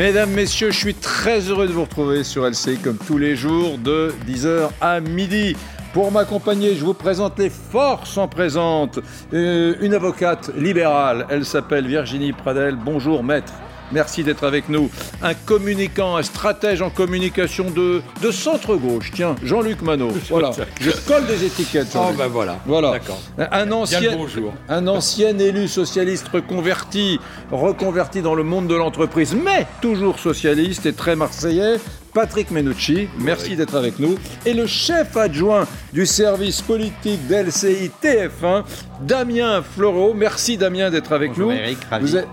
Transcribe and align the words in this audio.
Mesdames, 0.00 0.30
Messieurs, 0.30 0.70
je 0.70 0.78
suis 0.78 0.94
très 0.94 1.40
heureux 1.40 1.66
de 1.66 1.72
vous 1.72 1.82
retrouver 1.82 2.24
sur 2.24 2.48
LCI 2.48 2.78
comme 2.78 2.96
tous 2.96 3.18
les 3.18 3.36
jours 3.36 3.76
de 3.76 4.14
10h 4.26 4.70
à 4.80 4.98
midi. 4.98 5.54
Pour 5.92 6.10
m'accompagner, 6.10 6.74
je 6.74 6.82
vous 6.86 6.94
présente 6.94 7.38
les 7.38 7.50
forces 7.50 8.16
en 8.16 8.26
présente. 8.26 8.98
Euh, 9.34 9.74
une 9.82 9.92
avocate 9.92 10.52
libérale, 10.56 11.26
elle 11.28 11.44
s'appelle 11.44 11.86
Virginie 11.86 12.32
Pradel. 12.32 12.76
Bonjour 12.82 13.22
maître. 13.22 13.52
Merci 13.92 14.22
d'être 14.22 14.44
avec 14.44 14.68
nous. 14.68 14.90
Un 15.22 15.34
communicant, 15.34 16.16
un 16.16 16.22
stratège 16.22 16.82
en 16.82 16.90
communication 16.90 17.70
de, 17.70 18.02
de 18.22 18.30
centre-gauche. 18.30 19.10
Tiens, 19.14 19.34
Jean-Luc 19.42 19.82
Manot. 19.82 20.12
Voilà. 20.30 20.52
Je 20.80 20.90
colle 21.08 21.26
des 21.26 21.44
étiquettes. 21.44 21.88
Oh 21.96 22.12
ben 22.16 22.28
voilà. 22.28 22.58
Voilà. 22.66 22.94
Un 23.50 23.72
ancien, 23.72 24.12
un 24.68 24.86
ancien 24.86 25.36
élu 25.38 25.66
socialiste 25.66 26.28
reconverti, 26.28 27.18
reconverti 27.50 28.22
dans 28.22 28.34
le 28.34 28.44
monde 28.44 28.68
de 28.68 28.76
l'entreprise, 28.76 29.34
mais 29.34 29.66
toujours 29.80 30.18
socialiste 30.20 30.86
et 30.86 30.92
très 30.92 31.16
marseillais. 31.16 31.76
Patrick 32.12 32.50
Menucci, 32.50 33.08
merci 33.18 33.54
d'être 33.56 33.76
avec 33.76 33.98
nous. 33.98 34.16
Et 34.44 34.52
le 34.52 34.66
chef 34.66 35.16
adjoint 35.16 35.66
du 35.92 36.06
service 36.06 36.60
politique 36.60 37.26
d'LCI 37.28 37.90
TF1, 38.02 38.64
Damien 39.02 39.62
Floreau. 39.62 40.12
Merci 40.12 40.56
Damien 40.56 40.90
d'être 40.90 41.12
avec 41.12 41.30
Bonjour 41.30 41.52
nous. 41.52 41.56
Eric, 41.58 41.78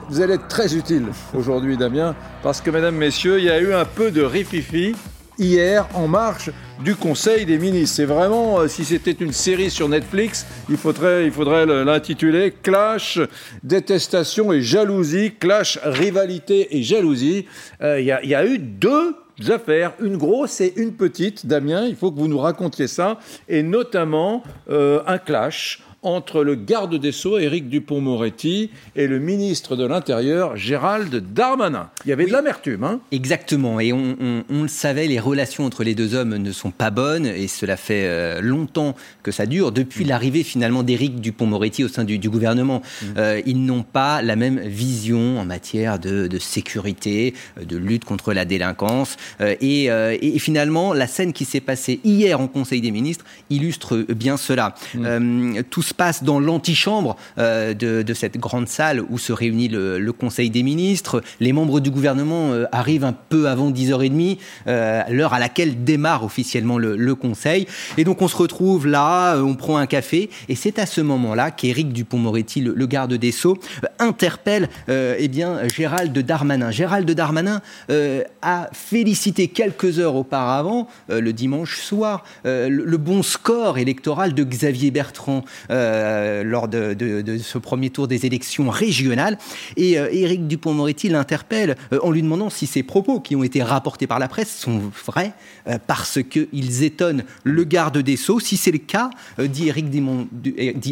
vous, 0.09 0.21
allez 0.21 0.33
être 0.33 0.47
très 0.47 0.75
utile 0.75 1.05
aujourd'hui 1.35 1.77
Damien, 1.77 2.15
parce 2.41 2.59
que 2.61 2.71
mesdames, 2.71 2.95
messieurs, 2.95 3.37
il 3.37 3.45
y 3.45 3.49
a 3.51 3.59
eu 3.61 3.73
un 3.73 3.85
peu 3.85 4.09
de 4.09 4.23
rififi 4.23 4.95
hier 5.39 5.87
en 5.93 6.07
marche 6.07 6.49
du 6.83 6.95
Conseil 6.95 7.45
des 7.45 7.59
ministres. 7.59 7.97
C'est 7.97 8.05
vraiment, 8.05 8.59
euh, 8.61 8.67
si 8.67 8.83
c'était 8.83 9.11
une 9.11 9.31
série 9.33 9.69
sur 9.69 9.87
Netflix, 9.89 10.47
il 10.69 10.77
faudrait, 10.77 11.25
il 11.25 11.31
faudrait 11.31 11.67
le- 11.67 11.83
l'intituler 11.83 12.51
Clash, 12.63 13.19
détestation 13.63 14.51
et 14.51 14.61
jalousie, 14.63 15.33
Clash, 15.39 15.77
rivalité 15.83 16.75
et 16.75 16.81
jalousie. 16.81 17.45
Euh, 17.83 17.99
Il 17.99 18.05
y, 18.07 18.11
a- 18.11 18.23
il 18.23 18.29
y 18.29 18.35
a 18.35 18.43
eu 18.47 18.57
deux 18.57 19.15
affaires, 19.49 19.93
une 19.99 20.17
grosse 20.17 20.61
et 20.61 20.73
une 20.77 20.93
petite. 20.93 21.45
Damien, 21.45 21.85
il 21.85 21.95
faut 21.95 22.11
que 22.11 22.19
vous 22.19 22.27
nous 22.27 22.39
racontiez 22.39 22.87
ça, 22.87 23.19
et 23.47 23.63
notamment 23.63 24.43
euh, 24.69 25.01
un 25.07 25.17
clash 25.17 25.83
entre 26.03 26.43
le 26.43 26.55
garde 26.55 26.95
des 26.95 27.11
Sceaux, 27.11 27.37
Éric 27.37 27.69
Dupont-Moretti, 27.69 28.69
et 28.95 29.07
le 29.07 29.19
ministre 29.19 29.75
de 29.75 29.85
l'Intérieur, 29.85 30.55
Gérald 30.55 31.33
Darmanin. 31.33 31.89
Il 32.05 32.09
y 32.09 32.13
avait 32.13 32.25
de 32.25 32.31
l'amertume, 32.31 32.83
hein? 32.83 32.99
Exactement, 33.11 33.79
et 33.79 33.91
on, 33.93 34.15
on- 34.19 34.43
on 34.49 34.61
le 34.61 34.67
savait, 34.67 35.07
les 35.07 35.19
relations 35.19 35.65
entre 35.65 35.83
les 35.83 35.95
deux 35.95 36.13
hommes 36.15 36.37
ne 36.37 36.51
sont 36.51 36.71
pas 36.71 36.91
bonnes, 36.91 37.25
et 37.25 37.47
cela 37.47 37.77
fait 37.77 38.03
euh, 38.05 38.41
longtemps 38.41 38.95
que 39.23 39.31
ça 39.31 39.45
dure, 39.45 39.71
depuis 39.71 40.05
Mm. 40.05 40.09
l'arrivée 40.09 40.43
finalement 40.43 40.83
d'Éric 40.83 41.19
Dupont-Moretti 41.19 41.83
au 41.83 41.87
sein 41.87 42.03
du, 42.03 42.19
du 42.19 42.29
gouvernement. 42.29 42.81
Mm. 43.01 43.05
Euh, 43.17 43.41
ils 43.45 43.65
n'ont 43.65 43.83
pas 43.83 44.21
la 44.21 44.35
même 44.35 44.59
vision 44.59 45.39
en 45.39 45.45
matière 45.45 45.99
de, 45.99 46.27
de 46.27 46.39
sécurité, 46.39 47.33
euh, 47.59 47.65
de 47.65 47.75
lutte 47.77 48.05
contre 48.05 48.33
la 48.33 48.45
délinquance, 48.45 49.17
euh, 49.41 49.55
et, 49.61 49.89
euh, 49.91 50.15
et 50.21 50.37
finalement, 50.39 50.93
la 50.93 51.07
scène 51.07 51.33
qui 51.33 51.43
s'est 51.45 51.59
passée 51.59 51.99
hier 52.03 52.39
en 52.39 52.47
Conseil 52.47 52.81
des 52.81 52.91
ministres 52.91 53.25
illustre 53.49 53.97
bien 54.13 54.37
cela. 54.37 54.75
Mm. 54.93 55.61
Tout 55.69 55.81
se 55.87 55.93
passe 55.93 56.23
dans 56.23 56.39
l'antichambre 56.39 57.15
euh, 57.37 57.73
de, 57.73 58.13
cette 58.13 58.37
grande 58.37 58.67
salle 58.67 59.01
où 59.09 59.17
se 59.17 59.31
réunit 59.31 59.67
le, 59.67 60.07
Conseil 60.17 60.49
des 60.49 60.63
ministres. 60.63 61.21
Les 61.39 61.53
membres 61.53 61.79
du 61.79 61.91
gouvernement 61.91 62.51
euh, 62.51 62.65
arrivent 62.71 63.03
un 63.03 63.13
peu 63.13 63.47
avant 63.47 63.69
10h30, 63.69 64.37
euh, 64.67 65.03
l'heure 65.09 65.33
à 65.33 65.39
laquelle 65.39 65.83
démarre 65.83 66.23
officiellement 66.23 66.77
le, 66.77 67.15
Conseil. 67.15 67.67
Et 67.97 68.03
donc 68.03 68.21
on 68.21 68.27
se 68.27 68.35
retrouve 68.35 68.87
là, 68.87 69.37
on 69.37 69.55
prend 69.55 69.77
un 69.77 69.85
café, 69.87 70.29
et 70.49 70.55
c'est 70.55 70.77
à 70.77 70.85
ce 70.85 71.01
moment-là 71.01 71.51
qu'Éric 71.51 71.93
Dupont-Moretti, 71.93 72.61
le, 72.61 72.85
garde 72.85 73.13
des 73.13 73.31
Sceaux, 73.31 73.57
interpelle 73.99 74.69
eh 74.87 75.27
bien, 75.27 75.67
Gérald 75.67 76.17
Darmanin. 76.17 76.69
Gérald 76.71 77.09
Darmanin 77.09 77.61
a 78.41 78.69
félicité 78.73 79.47
quelques 79.47 79.99
heures 79.99 80.15
auparavant, 80.15 80.87
le 81.09 81.31
dimanche 81.31 81.79
soir, 81.79 82.23
le 82.43 82.97
bon 82.97 83.23
score 83.23 83.77
électoral 83.77 84.33
de 84.33 84.43
Xavier 84.43 84.91
Bertrand 84.91 85.43
euh, 85.77 86.43
lors 86.43 86.67
de, 86.67 86.95
ce 87.41 87.57
premier 87.57 87.89
tour 87.89 88.07
des 88.07 88.25
élections 88.25 88.69
régionales. 88.69 89.37
Et 89.75 89.99
euh, 89.99 90.09
Éric 90.11 90.47
Dupont-Moretti 90.47 91.09
l'interpelle 91.09 91.75
euh, 91.93 91.99
en 92.01 92.11
lui 92.11 92.21
demandant 92.21 92.49
si 92.49 92.67
ces 92.67 92.83
propos 92.83 93.19
qui 93.19 93.35
ont 93.35 93.43
été 93.43 93.61
rapportés 93.61 94.07
par 94.07 94.19
la 94.19 94.27
presse 94.27 94.55
sont 94.55 94.81
vrais, 95.05 95.33
parce 95.85 96.19
qu'ils 96.23 96.83
étonnent 96.83 97.23
le 97.43 97.63
garde 97.63 97.97
des 97.97 98.17
Sceaux. 98.17 98.39
Si 98.39 98.57
c'est 98.57 98.71
le 98.71 98.77
cas, 98.77 99.09
dit 99.39 99.67
Éric, 99.67 99.85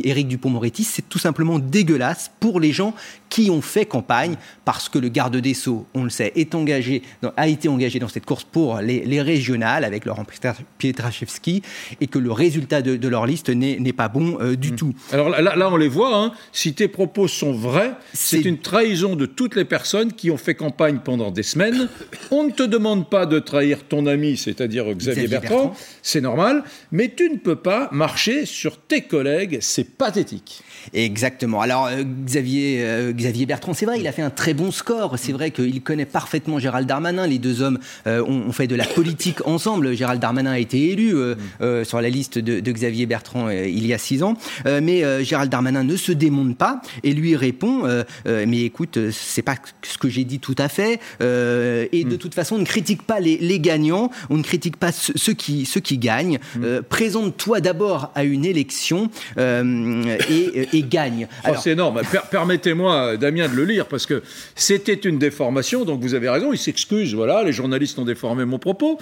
Éric 0.04 0.28
Dupont-Moretti, 0.28 0.84
c'est 0.84 1.08
tout 1.08 1.20
simplement 1.20 1.60
dégueulasse 1.60 2.32
pour 2.40 2.60
les 2.60 2.72
gens 2.72 2.94
qui 3.36 3.50
ont 3.52 3.62
fait 3.62 3.86
campagne, 3.86 4.38
parce 4.64 4.88
que 4.88 4.98
le 4.98 5.10
garde 5.10 5.36
des 5.36 5.54
Sceaux, 5.54 5.86
on 5.94 6.06
le 6.06 6.10
sait, 6.10 6.32
est 6.38 6.56
engagé 6.56 7.02
dans- 7.22 7.34
a 7.36 7.50
été 7.50 7.68
engagé 7.68 8.00
dans 8.00 8.08
cette 8.08 8.26
course 8.26 8.46
pour 8.46 8.78
les, 8.80 9.02
les 9.04 9.22
régionales 9.22 9.84
avec 9.84 10.06
Laurent 10.06 10.24
Pietra- 10.24 10.56
Pietraszewski, 10.78 11.62
et 12.00 12.08
que 12.08 12.18
le 12.18 12.32
résultat 12.32 12.82
de, 12.82 12.96
de 12.96 13.08
leur 13.10 13.26
liste 13.26 13.50
n'est 13.50 13.92
pas 13.92 14.08
bon 14.08 14.38
euh, 14.40 14.56
du 14.56 14.72
tout. 14.72 14.94
Alors 15.12 15.30
là, 15.30 15.70
on 15.70 15.76
les 15.76 15.90
voit, 15.90 16.16
hein. 16.18 16.32
si 16.54 16.74
tes 16.74 16.88
propos 16.88 17.28
sont 17.28 17.52
vrais, 17.52 17.92
c'est 18.14 18.38
C'est- 18.42 18.48
une 18.48 18.60
trahison 18.60 19.18
de 19.18 19.26
toutes 19.26 19.56
les 19.58 19.66
personnes 19.66 20.14
qui 20.14 20.32
ont 20.32 20.38
fait 20.38 20.56
campagne 20.56 21.00
pendant 21.04 21.30
des 21.30 21.44
semaines. 21.44 21.90
On 22.32 22.46
ne 22.46 22.52
te 22.52 22.64
demande 22.64 23.10
pas 23.10 23.26
de 23.26 23.40
trahir 23.40 23.84
ton 23.84 24.06
ami, 24.06 24.38
c'est-à-dire 24.38 24.86
Xavier, 24.94 25.24
Xavier 25.24 25.28
Bertrand, 25.28 25.56
Bertrand. 25.66 25.76
c'est 26.02 26.22
normal, 26.22 26.64
mais 26.94 27.14
tu 27.14 27.30
ne 27.30 27.36
peux 27.38 27.58
pas 27.58 27.90
marcher 27.92 28.46
sur 28.46 28.78
tes 28.78 29.02
collègues, 29.02 29.58
c'est 29.60 29.98
pathétique. 29.98 30.62
Exactement. 30.94 31.62
Alors 31.62 31.88
euh, 31.88 32.04
Xavier, 32.04 32.80
euh, 32.82 33.12
Xavier 33.12 33.46
Bertrand, 33.46 33.74
c'est 33.74 33.86
vrai, 33.86 34.00
il 34.00 34.08
a 34.08 34.12
fait 34.12 34.22
un 34.22 34.30
très 34.30 34.54
bon 34.54 34.72
score. 34.72 35.18
C'est 35.18 35.32
vrai 35.32 35.52
qu'il 35.52 35.82
connaît 35.82 36.06
parfaitement 36.06 36.60
Gérald 36.60 36.88
Darmanin. 36.88 37.28
Les 37.28 37.40
deux 37.40 37.62
hommes 37.62 37.80
euh, 38.08 38.24
ont, 38.24 38.48
ont 38.48 38.52
fait 38.52 38.68
de 38.68 38.76
la 38.76 38.86
politique 38.86 39.40
ensemble. 39.48 39.96
Gérald 39.96 40.22
Darmanin 40.22 40.52
a 40.52 40.60
été 40.60 40.90
élu 40.92 41.16
euh, 41.16 41.36
euh, 41.62 41.84
sur 41.84 42.02
la 42.02 42.10
liste 42.10 42.38
de, 42.38 42.60
de 42.60 42.72
Xavier 42.72 43.06
Bertrand 43.06 43.48
euh, 43.48 43.68
il 43.68 43.86
y 43.86 43.94
a 43.94 43.98
six 43.98 44.24
ans. 44.24 44.36
Euh, 44.66 44.80
mais 44.82 45.04
euh, 45.04 45.24
Gérald 45.24 45.52
Darmanin 45.52 45.84
ne 45.84 45.96
se 45.96 46.12
démonte 46.12 46.58
pas 46.58 46.82
et 47.04 47.14
lui 47.14 47.36
répond 47.36 47.86
euh, 47.86 48.04
euh, 48.28 48.46
Mais 48.48 48.62
écoute, 48.62 48.98
c'est 49.12 49.42
pas 49.42 49.56
ce 49.84 49.98
que 49.98 50.10
j'ai 50.10 50.24
dit 50.24 50.40
tout 50.40 50.56
à 50.58 50.70
fait. 50.70 51.00
Euh, 51.22 51.88
et 51.92 52.04
de 52.04 52.16
toute 52.16 52.34
façon, 52.36 52.56
on 52.56 52.60
ne 52.60 52.66
critique 52.66 53.04
pas 53.04 53.20
les, 53.20 53.38
les 53.38 53.60
gagnants. 53.60 54.10
On 54.30 54.38
ne 54.38 54.44
critique 54.44 54.78
pas 54.78 54.92
ceux, 54.92 55.14
ceux 55.16 55.34
qui, 55.34 55.66
ceux 55.66 55.80
qui 55.80 55.98
gagnent. 55.98 56.40
Euh, 56.62 56.82
Présente-toi 56.88 57.62
d'abord 57.62 58.12
à 58.16 58.24
une 58.24 58.46
élection 58.46 59.10
euh, 59.38 60.18
et, 60.30 60.75
et 60.76 60.84
gagne. 60.84 61.28
Oh, 61.48 61.52
c'est 61.62 61.72
énorme. 61.72 62.02
Per- 62.12 62.20
Permettez-moi, 62.32 63.18
Damien, 63.18 63.48
de 63.50 63.56
le 63.56 63.66
lire, 63.66 63.86
parce 63.88 64.06
que 64.06 64.22
c'était 64.56 64.94
une 64.94 65.18
déformation, 65.18 65.86
donc 65.86 66.02
vous 66.02 66.14
avez 66.14 66.30
raison, 66.30 66.52
il 66.54 66.58
s'excuse, 66.58 67.14
voilà, 67.14 67.44
les 67.44 67.52
journalistes 67.54 67.98
ont 68.00 68.06
déformé 68.06 68.46
mon 68.46 68.60
propos. 68.60 68.98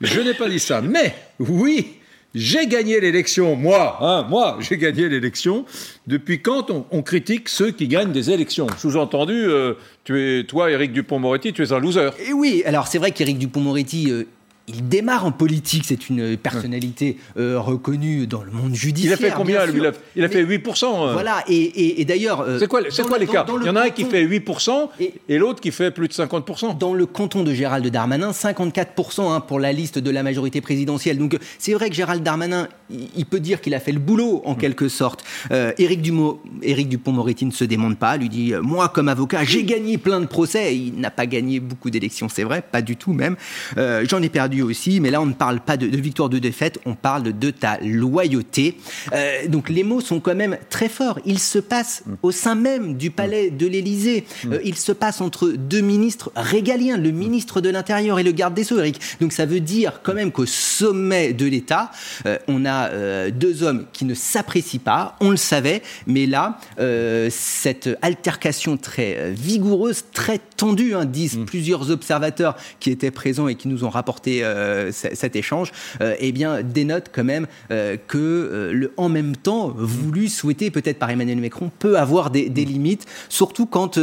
Je 0.00 0.20
n'ai 0.20 0.34
pas 0.34 0.48
dit 0.48 0.58
ça, 0.60 0.80
mais 0.80 1.14
oui, 1.38 1.88
j'ai 2.34 2.66
gagné 2.66 3.00
l'élection, 3.00 3.56
moi, 3.56 3.96
hein, 4.00 4.26
moi, 4.28 4.58
j'ai 4.60 4.76
gagné 4.76 5.08
l'élection. 5.08 5.64
Depuis 6.06 6.40
quand 6.42 6.70
on, 6.70 6.84
on 6.90 7.02
critique 7.02 7.48
ceux 7.48 7.70
qui 7.70 7.88
gagnent 7.88 8.12
des 8.12 8.30
élections 8.30 8.66
Sous-entendu, 8.76 9.32
euh, 9.34 9.74
tu 10.04 10.20
es, 10.40 10.44
toi, 10.44 10.70
Éric 10.70 10.92
Dupont-Moretti, 10.92 11.52
tu 11.52 11.62
es 11.62 11.72
un 11.72 11.78
loser. 11.78 12.10
Et 12.28 12.32
oui, 12.32 12.62
alors 12.66 12.86
c'est 12.86 12.98
vrai 12.98 13.10
qu'Éric 13.12 13.38
Dupont-Moretti, 13.38 14.10
euh, 14.10 14.24
il 14.68 14.88
démarre 14.88 15.24
en 15.26 15.32
politique, 15.32 15.84
c'est 15.86 16.08
une 16.08 16.36
personnalité 16.36 17.16
euh, 17.38 17.58
reconnue 17.58 18.26
dans 18.26 18.42
le 18.42 18.50
monde 18.50 18.70
Il 18.72 18.76
judiciaire. 18.76 19.14
a 19.14 19.16
fait 19.16 19.30
combien 19.30 19.64
bien 19.64 19.72
lui 19.72 19.80
il 19.80 19.86
a, 19.86 19.92
il 20.16 20.28
fait 20.28 20.44
Mais 20.44 20.56
8%. 20.58 20.84
hein. 20.84 21.12
Voilà, 21.12 21.42
et, 21.48 21.54
et- 21.54 22.00
et 22.00 22.04
d'ailleurs... 22.04 22.40
euh, 22.42 22.58
C'est 22.58 22.66
quoi, 22.68 22.80
c'est 22.90 23.02
dans 23.02 23.08
quoi 23.08 23.18
le- 23.18 23.24
l'écart 23.26 23.44
dans- 23.44 23.54
dans 23.54 23.60
Il 23.62 23.66
y 23.66 23.70
en 23.70 23.76
a 23.76 23.84
un 23.86 23.90
qui 23.90 24.04
fait 24.04 24.22
8% 24.24 24.90
Et- 25.00 25.14
et 25.28 25.38
l'autre 25.38 25.60
qui 25.60 25.70
fait 25.70 25.90
plus 25.90 26.08
de 26.08 26.12
50%. 26.12 26.74
Dans 26.78 26.94
le 26.94 27.06
canton 27.06 27.42
de 27.44 27.52
Gérald 27.54 27.86
Darmanin, 27.88 28.32
54% 28.32 29.32
hein, 29.32 29.40
pour 29.40 29.58
la 29.60 29.72
liste 29.72 29.98
de 29.98 30.10
la 30.10 30.22
majorité 30.22 30.60
présidentielle. 30.60 31.18
Donc 31.18 31.34
euh, 31.34 31.38
c'est 31.58 31.72
vrai 31.74 31.88
que 31.90 31.94
Gérald 31.94 32.22
Darmanin, 32.22 32.68
il, 32.90 33.08
il 33.16 33.26
peut 33.26 33.40
dire 33.40 33.60
qu'il 33.60 33.74
a 33.74 33.80
fait 33.80 33.92
le 33.92 33.98
boulot 34.00 34.42
Mm. 34.44 34.48
en 34.50 34.54
quelque 34.54 34.88
sorte. 34.88 35.24
Euh, 35.52 35.72
Éric, 35.78 36.02
Dupont-Moretti 36.88 37.46
ne 37.46 37.50
se 37.50 37.64
démonte 37.64 37.98
pas, 37.98 38.16
lui 38.16 38.28
dit 38.28 38.52
euh, 38.54 38.62
Moi, 38.62 38.88
comme 38.88 39.08
avocat, 39.08 39.44
j'ai 39.44 39.64
gagné 39.64 39.98
plein 39.98 40.20
de 40.20 40.26
procès. 40.26 40.76
Il 40.76 40.94
n'a 41.00 41.10
pas 41.10 41.26
gagné 41.26 41.60
beaucoup 41.60 41.90
d'élections, 41.90 42.28
c'est 42.28 42.42
vrai, 42.44 42.62
pas 42.62 42.82
du 42.82 42.96
tout 42.96 43.12
même. 43.12 43.36
Euh, 43.76 44.04
J'en 44.08 44.22
ai 44.22 44.28
perdu 44.28 44.57
aussi, 44.62 45.00
mais 45.00 45.10
là, 45.10 45.20
on 45.20 45.26
ne 45.26 45.34
parle 45.34 45.60
pas 45.60 45.76
de, 45.76 45.86
de 45.86 45.96
victoire 45.96 46.26
ou 46.26 46.30
de 46.30 46.38
défaite, 46.38 46.78
on 46.86 46.94
parle 46.94 47.38
de 47.38 47.50
ta 47.50 47.78
loyauté. 47.80 48.76
Euh, 49.12 49.46
donc 49.48 49.68
les 49.68 49.84
mots 49.84 50.00
sont 50.00 50.20
quand 50.20 50.34
même 50.34 50.58
très 50.70 50.88
forts. 50.88 51.18
Il 51.24 51.38
se 51.38 51.58
passe 51.58 52.02
au 52.22 52.30
sein 52.30 52.54
même 52.54 52.96
du 52.96 53.10
palais 53.10 53.50
de 53.50 53.66
l'Élysée. 53.66 54.24
Euh, 54.46 54.58
il 54.64 54.76
se 54.76 54.92
passe 54.92 55.20
entre 55.20 55.48
deux 55.48 55.80
ministres 55.80 56.32
régaliens, 56.34 56.96
le 56.96 57.10
ministre 57.10 57.60
de 57.60 57.68
l'Intérieur 57.68 58.18
et 58.18 58.22
le 58.22 58.32
garde 58.32 58.54
des 58.54 58.64
Sceaux, 58.64 58.78
Eric. 58.78 59.00
Donc 59.20 59.32
ça 59.32 59.46
veut 59.46 59.60
dire 59.60 60.00
quand 60.02 60.14
même 60.14 60.32
qu'au 60.32 60.46
sommet 60.46 61.32
de 61.32 61.46
l'État, 61.46 61.90
euh, 62.26 62.38
on 62.48 62.64
a 62.64 63.30
deux 63.30 63.62
hommes 63.62 63.86
qui 63.92 64.04
ne 64.04 64.14
s'apprécient 64.14 64.80
pas, 64.80 65.16
on 65.20 65.30
le 65.30 65.36
savait, 65.36 65.82
mais 66.06 66.26
là, 66.26 66.58
cette 67.30 67.88
altercation 68.02 68.76
très 68.76 69.32
vigoureuse, 69.32 70.04
très 70.12 70.38
tendue, 70.38 70.94
hein, 70.94 71.04
disent 71.04 71.38
plusieurs 71.46 71.90
observateurs 71.90 72.56
qui 72.80 72.90
étaient 72.90 73.10
présents 73.10 73.48
et 73.48 73.54
qui 73.54 73.68
nous 73.68 73.84
ont 73.84 73.90
rapporté 73.90 74.42
cet 74.90 75.36
échange, 75.36 75.72
eh 76.00 76.32
bien, 76.32 76.62
dénote 76.62 77.10
quand 77.12 77.24
même 77.24 77.46
que 77.68 78.70
le 78.72 78.92
en 78.96 79.08
même 79.08 79.36
temps 79.36 79.68
voulu, 79.68 80.28
souhaité 80.28 80.70
peut-être 80.70 80.98
par 80.98 81.10
Emmanuel 81.10 81.38
Macron 81.38 81.70
peut 81.78 81.98
avoir 81.98 82.30
des, 82.30 82.48
limites, 82.48 83.06
surtout 83.28 83.66
quand 83.66 83.98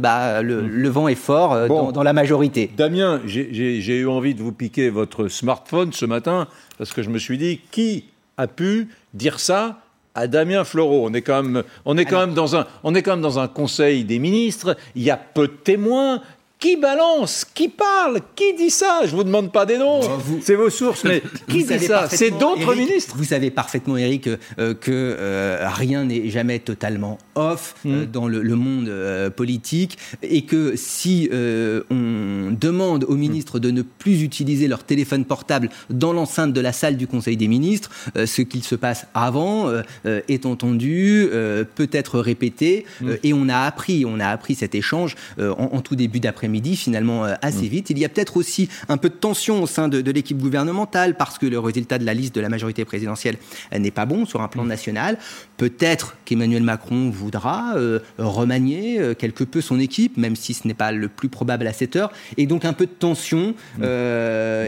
bah, 0.00 0.42
le, 0.42 0.88
vent 0.88 1.08
est 1.08 1.14
fort 1.14 1.68
dans, 1.68 1.92
dans, 1.92 2.02
la 2.02 2.12
majorité. 2.12 2.70
Damien, 2.76 3.20
j'ai 3.26 3.98
eu 3.98 4.08
envie 4.08 4.34
de 4.34 4.42
vous 4.42 4.52
piquer 4.52 4.90
votre 4.90 5.28
smartphone 5.28 5.92
ce 5.92 6.06
matin 6.06 6.48
parce 6.78 6.92
que 6.92 7.02
je 7.02 7.10
me 7.10 7.18
suis 7.18 7.38
dit 7.38 7.60
qui 7.70 8.04
a 8.36 8.46
pu 8.46 8.88
dire 9.14 9.40
ça 9.40 9.82
à 10.14 10.26
Damien 10.26 10.64
Floreau. 10.64 11.06
On 11.06 11.14
est 11.14 11.22
quand 11.22 11.42
même, 11.42 11.62
on 11.84 11.96
est 11.96 12.04
quand 12.04 12.20
même 12.20 12.34
dans 12.34 12.56
un, 12.56 12.66
on 12.82 12.94
est 12.94 13.02
quand 13.02 13.12
même 13.12 13.20
dans 13.20 13.38
un 13.38 13.48
conseil 13.48 14.04
des 14.04 14.18
ministres. 14.18 14.76
Il 14.94 15.02
y 15.02 15.10
a 15.10 15.16
peu 15.16 15.46
de 15.46 15.52
témoins. 15.52 16.22
Qui 16.60 16.76
balance 16.76 17.46
Qui 17.54 17.70
parle 17.70 18.20
Qui 18.36 18.52
dit 18.52 18.68
ça 18.68 19.00
Je 19.06 19.16
vous 19.16 19.24
demande 19.24 19.50
pas 19.50 19.64
des 19.64 19.78
noms. 19.78 20.00
C'est 20.42 20.56
vos 20.56 20.68
sources, 20.68 21.04
mais 21.04 21.22
qui 21.48 21.64
dit 21.64 21.78
ça 21.78 22.06
C'est 22.10 22.30
d'autres 22.30 22.74
ministres. 22.74 23.14
Vous 23.16 23.24
savez 23.24 23.50
parfaitement, 23.50 23.96
Eric, 23.96 24.28
euh, 24.28 24.74
que 24.74 24.90
euh, 24.90 25.66
rien 25.70 26.04
n'est 26.04 26.28
jamais 26.28 26.58
totalement 26.58 27.16
off 27.34 27.76
euh, 27.86 28.04
hmm. 28.04 28.10
dans 28.10 28.28
le, 28.28 28.54
monde 28.54 28.92
politique 29.36 29.96
et 30.22 30.42
que 30.42 30.74
si 30.76 31.30
on 31.32 32.54
demande 32.60 33.04
aux 33.04 33.16
ministres 33.16 33.58
de 33.58 33.70
ne 33.70 33.80
plus 33.80 34.22
utiliser 34.22 34.68
leur 34.68 34.84
téléphone 34.84 35.24
portable 35.24 35.70
dans 35.88 36.12
l'enceinte 36.12 36.52
de 36.52 36.60
la 36.60 36.72
salle 36.72 36.98
du 36.98 37.06
Conseil 37.06 37.38
des 37.38 37.48
ministres, 37.48 37.90
ce 38.26 38.42
qu'il 38.42 38.64
se 38.64 38.74
passe 38.74 39.06
avant 39.14 39.72
est 40.04 40.44
entendu, 40.44 41.26
peut 41.30 41.88
être 41.92 42.18
répété, 42.18 42.84
hmm. 43.00 43.12
et 43.22 43.32
on 43.32 43.48
a 43.48 43.60
appris, 43.60 44.04
on 44.04 44.20
a 44.20 44.26
appris 44.26 44.56
cet 44.56 44.74
échange 44.74 45.14
en 45.38 45.80
tout 45.80 45.96
début 45.96 46.20
d'après 46.20 46.49
midi 46.50 46.76
finalement 46.76 47.24
euh, 47.24 47.34
assez 47.42 47.66
mm. 47.66 47.68
vite. 47.68 47.90
Il 47.90 47.98
y 47.98 48.04
a 48.04 48.08
peut-être 48.08 48.36
aussi 48.36 48.68
un 48.88 48.96
peu 48.96 49.08
de 49.08 49.14
tension 49.14 49.62
au 49.62 49.66
sein 49.66 49.88
de, 49.88 50.10
l'équipe 50.10 50.38
gouvernementale 50.38 51.16
parce 51.16 51.38
que 51.38 51.46
le 51.46 51.58
résultat 51.58 51.98
de 51.98 52.04
la 52.04 52.14
liste 52.14 52.34
de 52.34 52.40
la 52.40 52.48
majorité 52.48 52.84
présidentielle 52.84 53.36
euh, 53.72 53.78
n'est 53.78 53.90
pas 53.90 54.06
bon 54.06 54.26
sur 54.26 54.42
un 54.42 54.48
plan 54.48 54.64
mm. 54.64 54.68
national. 54.68 55.18
Peut-être 55.56 56.16
qu'Emmanuel 56.24 56.62
Macron 56.62 57.10
voudra 57.10 57.74
euh, 57.76 58.00
remanier 58.18 59.14
quelque 59.18 59.44
peu 59.44 59.60
son 59.60 59.78
équipe, 59.78 60.16
même 60.16 60.36
si 60.36 60.54
ce 60.54 60.66
n'est 60.66 60.74
pas 60.74 60.92
le 60.92 61.08
plus 61.08 61.28
probable 61.28 61.66
à 61.66 61.72
cette 61.72 61.96
heure, 61.96 62.12
et 62.36 62.46
donc 62.46 62.64
un 62.64 62.72
peu 62.72 62.86
de 62.86 62.90
tension 62.90 63.54
mm. 63.78 63.84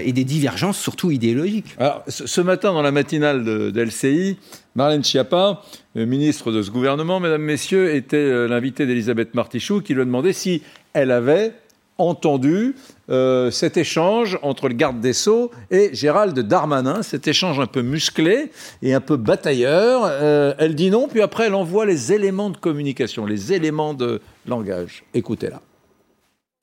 et 0.05 0.13
des 0.13 0.25
divergences, 0.25 0.79
surtout 0.79 1.11
idéologiques. 1.11 1.75
Alors, 1.79 2.05
ce 2.09 2.41
matin, 2.41 2.73
dans 2.73 2.83
la 2.83 2.93
matinale 2.93 3.45
de, 3.45 3.83
LCI, 3.83 4.37
Marlène 4.75 5.03
Schiappa, 5.03 5.63
ministre 5.95 6.53
de 6.53 6.63
ce 6.63 6.71
gouvernement, 6.71 7.21
mesdames, 7.21 7.43
messieurs, 7.43 7.95
était 7.95 8.49
l'invité 8.49 8.87
d'Elisabeth 8.87 9.35
Martichoux 9.35 9.81
qui 9.81 9.95
lui 9.95 10.03
a 10.03 10.05
demandé 10.05 10.33
si 10.33 10.63
elle 10.93 11.11
avait 11.11 11.55
entendu 11.99 12.75
euh, 13.11 13.51
cet 13.51 13.77
échange 13.77 14.39
entre 14.43 14.69
le 14.69 14.75
garde 14.75 15.01
des 15.01 15.13
Sceaux 15.13 15.51
et 15.71 15.91
Gérald 15.93 16.39
Darmanin, 16.39 17.03
cet 17.03 17.29
échange 17.29 17.61
un 17.61 17.67
peu 17.67 17.83
musclé 17.83 18.51
et 18.83 18.95
un 18.95 19.01
peu 19.01 19.17
batailleur. 19.17 20.03
Euh, 20.05 20.55
elle 20.59 20.75
dit 20.75 20.91
non, 20.91 21.09
puis 21.09 21.21
après 21.21 21.47
elle 21.47 21.55
envoie 21.55 21.87
les 21.87 22.13
éléments 22.13 22.51
de 22.51 22.57
communication, 22.57 23.27
les 23.27 23.53
éléments 23.53 23.95
de 23.95 24.21
langage. 24.47 25.05
Écoutez-la. 25.15 25.61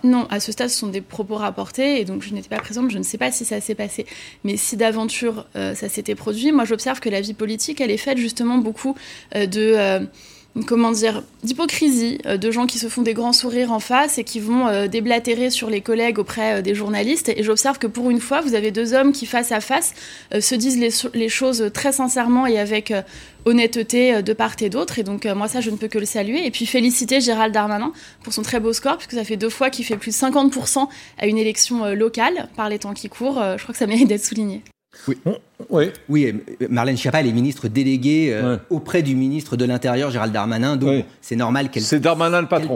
Non, 0.02 0.28
à 0.30 0.40
ce 0.40 0.54
stade, 0.54 0.70
ce 0.70 0.78
sont 0.78 0.88
des 0.88 1.02
propos 1.02 1.36
rapportés 1.36 2.00
et 2.00 2.06
donc 2.06 2.22
je 2.22 2.34
n'étais 2.34 2.48
pas 2.48 2.60
présente, 2.60 2.90
je 2.90 2.98
ne 2.98 3.04
sais 3.04 3.18
pas 3.18 3.32
si 3.32 3.44
ça 3.44 3.60
s'est 3.60 3.76
passé. 3.76 4.06
Mais 4.46 4.56
si 4.56 4.78
d'aventure 4.78 5.46
euh, 5.58 5.76
ça 5.76 5.90
s'était 5.90 6.16
produit, 6.16 6.54
moi 6.54 6.64
j'observe 6.64 7.02
que 7.02 7.10
la 7.10 7.20
vie 7.20 7.34
politique, 7.34 7.82
elle 7.82 7.92
est 7.92 7.98
faite 7.98 8.18
justement 8.18 8.60
beaucoup 8.60 8.96
de 9.36 10.08
comment 10.66 10.92
dire, 10.92 11.24
d'hypocrisie, 11.44 12.20
euh, 12.26 12.38
de 12.38 12.52
gens 12.52 12.66
qui 12.66 12.80
se 12.80 12.88
font 12.88 13.02
des 13.02 13.14
grands 13.14 13.34
sourires 13.34 13.72
en 13.72 13.80
face 13.80 14.18
et 14.18 14.24
qui 14.24 14.40
vont 14.40 14.68
euh, 14.68 14.88
déblatérer 14.88 15.50
sur 15.50 15.70
les 15.70 15.82
collègues 15.82 16.20
auprès 16.20 16.60
euh, 16.60 16.62
des 16.62 16.76
journalistes. 16.76 17.30
Et 17.30 17.44
j'observe 17.44 17.78
que 17.78 17.88
pour 17.88 18.10
une 18.10 18.20
fois, 18.20 18.42
vous 18.42 18.56
avez 18.56 18.72
deux 18.72 18.94
hommes 18.94 19.12
qui, 19.12 19.26
face 19.26 19.52
à 19.52 19.62
face, 19.62 19.94
se 20.40 20.56
disent 20.56 20.80
les, 21.14 21.30
choses 21.30 21.70
très 21.74 21.92
sincèrement 21.92 22.48
et 22.48 22.58
avec 22.58 22.94
honnêteté 23.46 24.22
de 24.22 24.34
part 24.34 24.56
et 24.62 24.70
d'autre. 24.70 25.00
Et 25.00 25.04
donc, 25.04 25.26
moi, 25.26 25.48
ça, 25.48 25.62
je 25.62 25.70
ne 25.70 25.76
peux 25.76 25.88
que 25.88 25.98
le 25.98 26.06
saluer. 26.06 26.46
Et 26.46 26.52
puis, 26.52 26.66
féliciter 26.66 27.22
Gérald 27.22 27.54
Darmanin 27.54 27.92
pour 28.24 28.34
son 28.34 28.42
très 28.42 28.60
beau 28.60 28.74
score, 28.74 28.98
puisque 28.98 29.14
ça 29.14 29.24
fait 29.24 29.38
deux 29.38 29.50
fois 29.50 29.70
qu'il 29.70 29.86
fait 29.86 29.98
plus 29.98 30.12
de 30.12 30.16
50% 30.16 30.88
à 31.18 31.28
une 31.28 31.38
élection 31.38 31.86
locale 31.94 32.50
par 32.56 32.70
les 32.70 32.80
temps 32.80 32.94
qui 32.94 33.10
courent. 33.10 33.42
je 33.58 33.64
crois 33.64 33.74
que 33.74 33.80
ça 33.80 33.88
mérite 33.88 34.08
d'être 34.08 34.26
souligné. 34.26 34.64
Oui. 35.08 35.18
Oui. 35.70 35.92
oui, 36.08 36.34
Marlène 36.70 36.96
Schiappa, 36.96 37.22
est 37.22 37.32
ministre 37.34 37.68
déléguée 37.68 38.30
euh, 38.32 38.58
auprès 38.70 39.02
du 39.02 39.16
ministre 39.16 39.58
de 39.58 39.66
l'Intérieur, 39.66 40.10
Gérald 40.10 40.32
Darmanin. 40.32 40.78
Donc 40.78 41.04
c'est 41.22 41.36
normal 41.36 41.70
qu'elle 41.70 41.84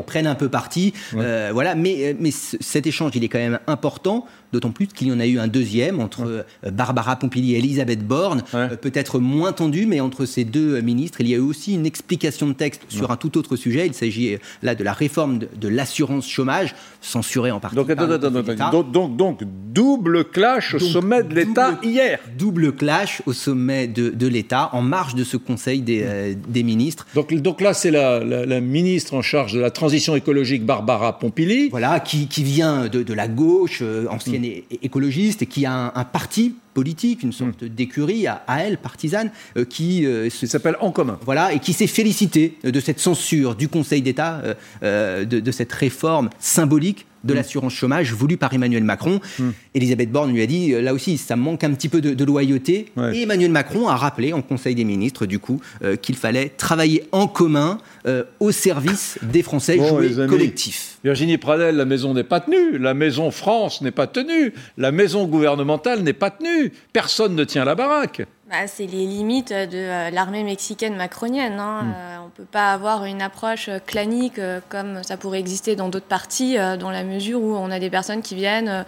prenne 0.05 0.27
un 0.27 0.35
peu 0.35 0.49
parti. 0.49 0.93
Euh, 1.15 1.51
voilà, 1.53 1.75
mais, 1.75 2.11
euh, 2.11 2.13
mais 2.19 2.31
cet 2.31 2.85
échange, 2.85 3.11
il 3.15 3.23
est 3.23 3.29
quand 3.29 3.39
même 3.39 3.59
important, 3.67 4.25
d'autant 4.51 4.71
plus 4.71 4.87
qu'il 4.87 5.07
y 5.07 5.11
en 5.13 5.19
a 5.21 5.25
eu 5.25 5.39
un 5.39 5.47
deuxième 5.47 6.01
entre 6.01 6.45
Barbara 6.69 7.15
Pompili 7.15 7.55
et 7.55 7.59
Elisabeth 7.59 8.05
Borne, 8.05 8.43
peut-être 8.81 9.19
moins 9.19 9.53
tendu, 9.53 9.85
mais 9.85 10.01
entre 10.01 10.25
ces 10.25 10.43
deux 10.43 10.81
ministres, 10.81 11.21
il 11.21 11.29
y 11.29 11.33
a 11.33 11.37
eu 11.37 11.41
aussi 11.41 11.73
une 11.73 11.85
explication 11.85 12.47
de 12.47 12.53
texte 12.53 12.81
sur 12.89 13.11
un 13.11 13.15
tout 13.15 13.37
autre 13.37 13.55
sujet. 13.55 13.87
Il 13.87 13.93
s'agit 13.93 14.37
là 14.61 14.75
de 14.75 14.83
la 14.83 14.93
réforme 14.93 15.39
de, 15.39 15.67
l'assurance 15.69 16.27
chômage, 16.27 16.75
censurée 17.01 17.51
en 17.51 17.59
partie. 17.59 17.77
Donc, 17.77 18.91
donc, 18.91 19.15
donc, 19.15 19.41
double 19.73 20.25
clash 20.25 20.73
au 20.75 20.79
sommet 20.79 21.23
de 21.23 21.33
l'État 21.33 21.79
hier. 21.81 22.19
Double 22.37 22.72
clash 22.73 23.21
au 23.25 23.33
sommet 23.33 23.87
de, 23.87 24.27
l'État, 24.27 24.69
en 24.73 24.81
marge 24.81 25.15
de 25.15 25.23
ce 25.23 25.37
Conseil 25.37 25.81
des, 25.81 26.03
euh, 26.03 26.33
ministres. 26.63 27.07
Donc, 27.15 27.33
donc 27.33 27.61
là, 27.61 27.73
c'est 27.73 27.91
la, 27.91 28.61
ministre 28.61 29.13
en 29.13 29.21
charge 29.21 29.53
de 29.53 29.59
la 29.59 29.71
transition 29.71 30.15
écologique, 30.15 30.65
Barbara 30.65 31.19
Pompili. 31.19 31.69
Voilà, 31.69 31.99
qui, 31.99 32.27
vient 32.43 32.87
de, 32.87 33.13
la 33.13 33.27
gauche, 33.27 33.79
euh, 33.81 34.07
ancienne 34.09 34.43
mm. 34.43 34.77
écologiste, 34.81 35.41
et 35.41 35.45
qui 35.45 35.65
a 35.65 35.91
un, 35.95 36.03
parti 36.03 36.55
politique, 36.73 37.23
une 37.23 37.33
sorte 37.33 37.61
mm. 37.61 37.67
d'écurie 37.69 38.27
à, 38.27 38.43
elle, 38.59 38.77
partisane, 38.77 39.31
euh, 39.57 39.65
qui 39.65 40.05
s'appelle 40.31 40.75
En 40.81 40.91
commun. 40.91 41.19
Voilà, 41.25 41.53
et 41.53 41.59
qui 41.59 41.73
s'est 41.73 41.87
félicité 41.87 42.57
de 42.63 42.79
cette 42.79 42.99
censure 42.99 43.55
du 43.55 43.67
Conseil 43.67 44.01
d'État, 44.01 44.41
de, 44.81 45.51
cette 45.51 45.71
réforme 45.71 46.29
symbolique 46.39 47.05
de 47.23 47.33
mm. 47.33 47.35
l'assurance 47.35 47.73
chômage 47.73 48.13
voulue 48.13 48.37
par 48.37 48.53
Emmanuel 48.53 48.83
Macron. 48.83 49.19
Mm. 49.39 49.49
Elisabeth 49.75 50.11
Borne 50.11 50.31
lui 50.31 50.41
a 50.41 50.45
dit, 50.45 50.73
euh, 50.73 50.81
là 50.81 50.93
aussi, 50.93 51.17
ça 51.17 51.35
manque 51.35 51.63
un 51.63 51.73
petit 51.73 51.89
peu 51.89 52.01
de, 52.01 52.23
loyauté. 52.23 52.87
Et 53.13 53.23
Emmanuel 53.23 53.51
Macron 53.51 53.87
a 53.87 53.95
rappelé 53.95 54.33
en 54.33 54.41
Conseil 54.41 54.75
des 54.75 54.83
ministres, 54.83 55.25
du 55.25 55.39
coup, 55.39 55.59
euh, 55.83 55.95
qu'il 55.95 56.15
fallait 56.15 56.49
travailler 56.49 57.03
en 57.11 57.27
commun 57.27 57.79
euh, 58.07 58.23
au 58.39 58.51
service 58.51 59.17
des 59.21 59.43
Français, 59.43 59.77
jouer 59.77 60.27
collectif. 60.27 60.97
Virginie 61.03 61.37
Pradel, 61.37 61.75
la 61.75 61.85
maison 61.85 62.13
n'est 62.13 62.23
pas 62.23 62.39
tenue, 62.39 62.77
la 62.77 62.93
maison 62.93 63.29
France 63.31 63.81
n'est 63.81 63.91
pas 63.91 64.07
tenue, 64.07 64.53
la 64.77 64.91
maison 64.91 65.25
gouvernementale 65.25 66.01
n'est 66.01 66.13
pas 66.13 66.29
tenue, 66.29 66.71
personne 66.93 67.35
ne 67.35 67.43
tient 67.43 67.65
la 67.65 67.75
baraque. 67.75 68.25
Bah, 68.53 68.67
c'est 68.67 68.85
les 68.85 69.07
limites 69.07 69.51
de 69.51 69.77
euh, 69.77 70.11
l'armée 70.11 70.43
mexicaine 70.43 70.95
macronienne. 70.95 71.59
Hein. 71.59 71.81
Hmm. 71.81 71.93
Euh, 71.97 72.17
on 72.21 72.25
ne 72.25 72.29
peut 72.29 72.45
pas 72.51 72.71
avoir 72.71 73.05
une 73.05 73.23
approche 73.23 73.67
euh, 73.67 73.79
clanique 73.79 74.39
comme 74.69 75.01
ça 75.01 75.17
pourrait 75.17 75.39
exister 75.39 75.75
dans 75.75 75.89
d'autres 75.89 76.05
partis, 76.05 76.55
dans 76.79 76.91
la 76.91 77.03
mesure 77.03 77.41
où 77.41 77.55
on 77.55 77.71
a 77.71 77.79
des 77.79 77.89
personnes 77.89 78.21
qui 78.21 78.35
viennent 78.35 78.85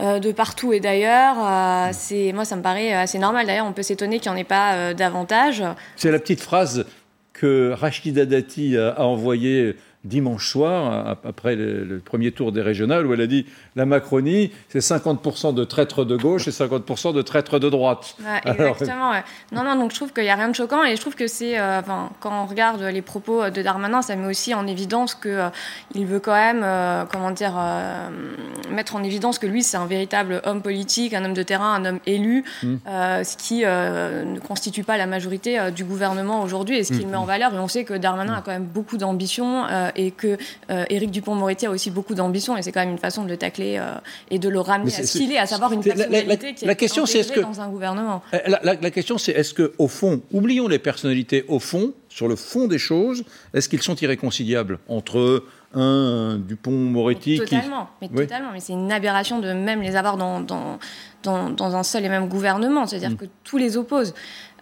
de 0.00 0.32
partout 0.32 0.72
et 0.72 0.80
d'ailleurs. 0.80 1.36
Hmm. 1.36 1.92
c'est 1.92 2.32
moi, 2.32 2.46
ça 2.46 2.56
me 2.56 2.62
paraît 2.62 2.94
assez 2.94 3.18
normal. 3.18 3.46
D'ailleurs, 3.46 3.66
on 3.66 3.74
peut 3.74 3.82
s'étonner 3.82 4.20
qu'il 4.20 4.32
n'y 4.32 4.38
en 4.38 4.40
ait 4.40 4.44
pas 4.44 4.94
davantage. 4.94 5.62
C'est 5.96 6.10
la 6.10 6.18
petite 6.18 6.40
phrase 6.40 6.86
que 7.34 7.72
Rachida 7.72 8.24
Dati 8.24 8.78
a 8.78 9.02
envoyée 9.02 9.76
dimanche 10.04 10.50
soir, 10.50 11.16
après 11.24 11.56
le, 11.56 12.00
premier 12.04 12.30
tour 12.32 12.52
des 12.52 12.62
régionales, 12.62 13.06
où 13.06 13.12
elle 13.12 13.20
a 13.20 13.26
dit 13.26 13.46
la 13.76 13.84
Macronie, 13.84 14.52
c'est 14.68 14.78
50% 14.78 15.54
de 15.54 15.64
traîtres 15.64 16.04
de 16.04 16.16
gauche 16.16 16.46
et 16.46 16.50
50% 16.50 17.12
de 17.12 17.22
traîtres 17.22 17.58
de 17.58 17.68
droite. 17.68 18.16
exactement. 18.44 19.12
Non, 19.52 19.64
non, 19.64 19.76
donc 19.76 19.90
je 19.90 19.96
trouve 19.96 20.12
qu'il 20.12 20.24
n'y 20.24 20.30
a 20.30 20.36
rien 20.36 20.48
de 20.48 20.54
choquant 20.54 20.84
et 20.84 20.94
je 20.94 21.00
trouve 21.00 21.14
que 21.14 21.26
c'est, 21.26 21.58
euh, 21.58 21.80
quand 22.20 22.44
on 22.44 22.46
regarde 22.46 22.82
les 22.82 23.02
propos 23.02 23.50
de 23.50 23.62
Darmanin, 23.62 24.02
ça 24.02 24.14
met 24.16 24.26
aussi 24.26 24.54
en 24.54 24.66
évidence 24.66 25.14
qu'il 25.14 25.30
euh, 25.32 25.48
il 25.94 26.06
veut 26.06 26.20
quand 26.20 26.34
même, 26.34 26.62
euh, 26.62 27.04
comment 27.10 27.30
dire, 27.30 27.54
mettre 28.70 28.96
en 28.96 29.02
évidence 29.02 29.38
que 29.38 29.46
lui, 29.46 29.62
c'est 29.62 29.76
un 29.76 29.86
véritable 29.86 30.40
homme 30.44 30.62
politique, 30.62 31.14
un 31.14 31.24
homme 31.24 31.34
de 31.34 31.42
terrain, 31.42 31.74
un 31.74 31.84
homme 31.84 32.00
élu, 32.06 32.44
mm. 32.62 32.76
ce 32.86 33.36
qui 33.36 33.62
ne 33.64 34.38
constitue 34.40 34.84
pas 34.84 34.96
la 34.96 35.06
majorité 35.06 35.58
du 35.74 35.84
gouvernement 35.84 36.42
aujourd'hui 36.42 36.76
et 36.76 36.84
ce 36.84 36.92
qu'il 36.92 37.06
mm. 37.06 37.10
met 37.10 37.16
en 37.16 37.24
valeur. 37.24 37.54
Et 37.54 37.58
on 37.58 37.68
sait 37.68 37.84
que 37.84 37.94
Darmanin 37.94 38.34
a 38.34 38.42
quand 38.42 38.52
même 38.52 38.64
beaucoup 38.64 38.96
d'ambition 38.96 39.66
et 39.98 40.12
que 40.12 40.38
euh, 40.70 40.84
Éric 40.88 41.10
Dupont-Moretti 41.10 41.66
a 41.66 41.70
aussi 41.70 41.90
beaucoup 41.90 42.14
d'ambition 42.14 42.56
et 42.56 42.62
c'est 42.62 42.72
quand 42.72 42.80
même 42.80 42.90
une 42.90 42.98
façon 42.98 43.24
de 43.24 43.28
le 43.28 43.36
tacler 43.36 43.76
euh, 43.78 43.94
et 44.30 44.38
de 44.38 44.48
le 44.48 44.60
ramener 44.60 44.94
à 44.94 45.02
ce 45.02 45.18
qu'il 45.18 45.32
est, 45.32 45.38
à 45.38 45.46
savoir 45.46 45.72
une 45.72 45.82
personnalité 45.82 46.54
qui 46.54 46.64
est 46.64 46.76
question, 46.76 47.04
est 47.04 47.40
dans 47.40 47.60
un 47.60 47.68
gouvernement. 47.68 48.22
Euh, 48.32 48.38
la, 48.62 48.90
question, 48.90 49.18
c'est 49.18 49.32
est-ce 49.32 49.52
que, 49.52 49.72
au 49.78 49.88
fond, 49.88 50.22
oublions 50.32 50.68
les 50.68 50.78
personnalités, 50.78 51.44
au 51.48 51.58
fond, 51.58 51.92
sur 52.08 52.28
le 52.28 52.36
fond 52.36 52.68
des 52.68 52.78
choses, 52.78 53.24
est-ce 53.52 53.68
qu'ils 53.68 53.82
sont 53.82 53.96
irréconciliables 53.96 54.78
entre 54.88 55.44
un 55.74 56.38
Dupont-Moretti 56.38 57.38
Totalement, 57.38 57.90
mais 58.00 58.08
totalement. 58.08 58.50
Mais 58.52 58.60
c'est 58.60 58.72
une 58.72 58.90
aberration 58.90 59.40
de 59.40 59.52
même 59.52 59.82
les 59.82 59.96
avoir 59.96 60.16
dans, 60.16 60.40
dans, 60.40 60.78
dans, 61.22 61.76
un 61.76 61.82
seul 61.82 62.04
et 62.04 62.08
même 62.08 62.28
gouvernement. 62.28 62.86
C'est-à-dire 62.86 63.10
mm. 63.10 63.16
que 63.16 63.26
tous 63.44 63.58
les 63.58 63.76
opposent. 63.76 64.14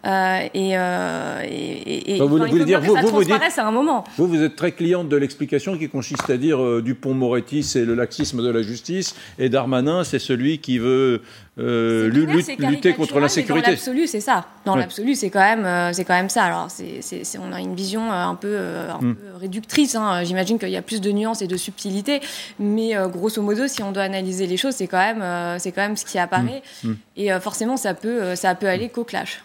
Euh, 0.04 0.48
et, 0.54 0.76
euh, 0.76 1.42
et, 1.44 2.18
vous, 2.20 2.28
voulez 2.28 2.64
dire, 2.64 2.80
vous, 2.80 2.94
vous, 2.94 3.24
dites, 3.24 3.34
à 3.56 3.66
un 3.66 3.70
moment. 3.70 4.04
Vous, 4.16 4.26
vous 4.26 4.42
êtes 4.42 4.54
très 4.54 4.72
cliente 4.72 5.08
de 5.08 5.16
l'explication 5.16 5.76
qui 5.76 5.88
consiste 5.88 6.28
à 6.30 6.36
dire 6.36 6.62
euh, 6.62 6.82
Dupont-Moretti, 6.82 7.62
c'est 7.62 7.84
le 7.84 7.94
laxisme 7.94 8.42
de 8.42 8.50
la 8.50 8.62
justice, 8.62 9.16
et 9.38 9.48
Darmanin, 9.48 10.04
c'est 10.04 10.18
celui 10.18 10.58
qui 10.58 10.78
veut 10.78 11.22
euh, 11.58 12.10
lutter 12.10 12.92
contre 12.92 13.18
l'insécurité. 13.18 13.64
Dans 13.64 13.70
l'absolu, 13.70 14.06
c'est 14.06 14.20
ça. 14.20 14.46
Dans 14.66 14.76
l'absolu, 14.76 15.14
c'est 15.14 15.30
quand 15.30 15.40
même, 15.40 15.64
euh, 15.64 15.92
c'est 15.94 16.04
quand 16.04 16.14
même 16.14 16.28
ça. 16.28 16.44
Alors, 16.44 16.68
c'est, 16.70 17.00
on 17.38 17.50
a 17.50 17.60
une 17.60 17.74
vision 17.74 18.12
euh, 18.12 18.24
un 18.24 18.34
peu, 18.34 18.58
un 18.58 19.00
hmm. 19.00 19.14
peu 19.14 19.38
réductrice. 19.40 19.94
Hein. 19.94 20.22
J'imagine 20.24 20.58
qu'il 20.58 20.68
y 20.68 20.76
a 20.76 20.82
plus 20.82 21.00
de 21.00 21.10
nuances 21.10 21.40
et 21.40 21.46
de 21.46 21.56
subtilités, 21.56 22.20
mais 22.58 22.92
grosso 23.10 23.40
modo, 23.40 23.66
si 23.68 23.82
on 23.82 23.90
doit 23.90 24.02
analyser 24.02 24.46
les 24.46 24.58
choses, 24.58 24.74
c'est 24.74 24.86
quand 24.86 24.98
même, 24.98 25.58
c'est 25.58 25.72
quand 25.72 25.82
même 25.82 25.96
ce 25.96 26.04
qui 26.04 26.18
apparaît. 26.18 26.62
Hmm. 26.84 26.90
Hmm. 26.90 26.96
Et 27.16 27.30
forcément, 27.40 27.78
ça 27.78 27.94
peut, 27.94 28.34
ça 28.34 28.54
peut 28.54 28.68
aller 28.68 28.90
qu'au 28.90 29.04
clash. 29.04 29.42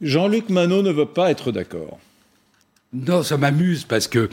Jean-Luc 0.00 0.48
Manot 0.48 0.82
ne 0.82 0.90
veut 0.90 1.06
pas 1.06 1.30
être 1.30 1.52
d'accord. 1.52 1.98
Non, 2.92 3.22
ça 3.22 3.36
m'amuse 3.36 3.84
parce 3.84 4.08
que 4.08 4.28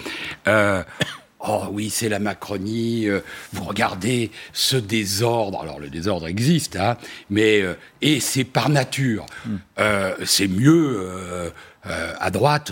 Oh 1.45 1.65
oui, 1.71 1.89
c'est 1.89 2.07
la 2.07 2.19
Macronie. 2.19 3.07
Euh, 3.07 3.19
vous 3.51 3.65
regardez 3.65 4.31
ce 4.53 4.77
désordre. 4.77 5.61
Alors 5.61 5.79
le 5.79 5.89
désordre 5.89 6.27
existe, 6.27 6.77
hein, 6.77 6.97
mais 7.29 7.61
euh, 7.61 7.73
et 8.01 8.21
c'est 8.21 8.45
par 8.45 8.69
nature. 8.69 9.25
Hmm. 9.45 9.57
Euh, 9.79 10.15
c'est 10.25 10.47
mieux 10.47 11.51
à 11.83 12.31
droite 12.31 12.71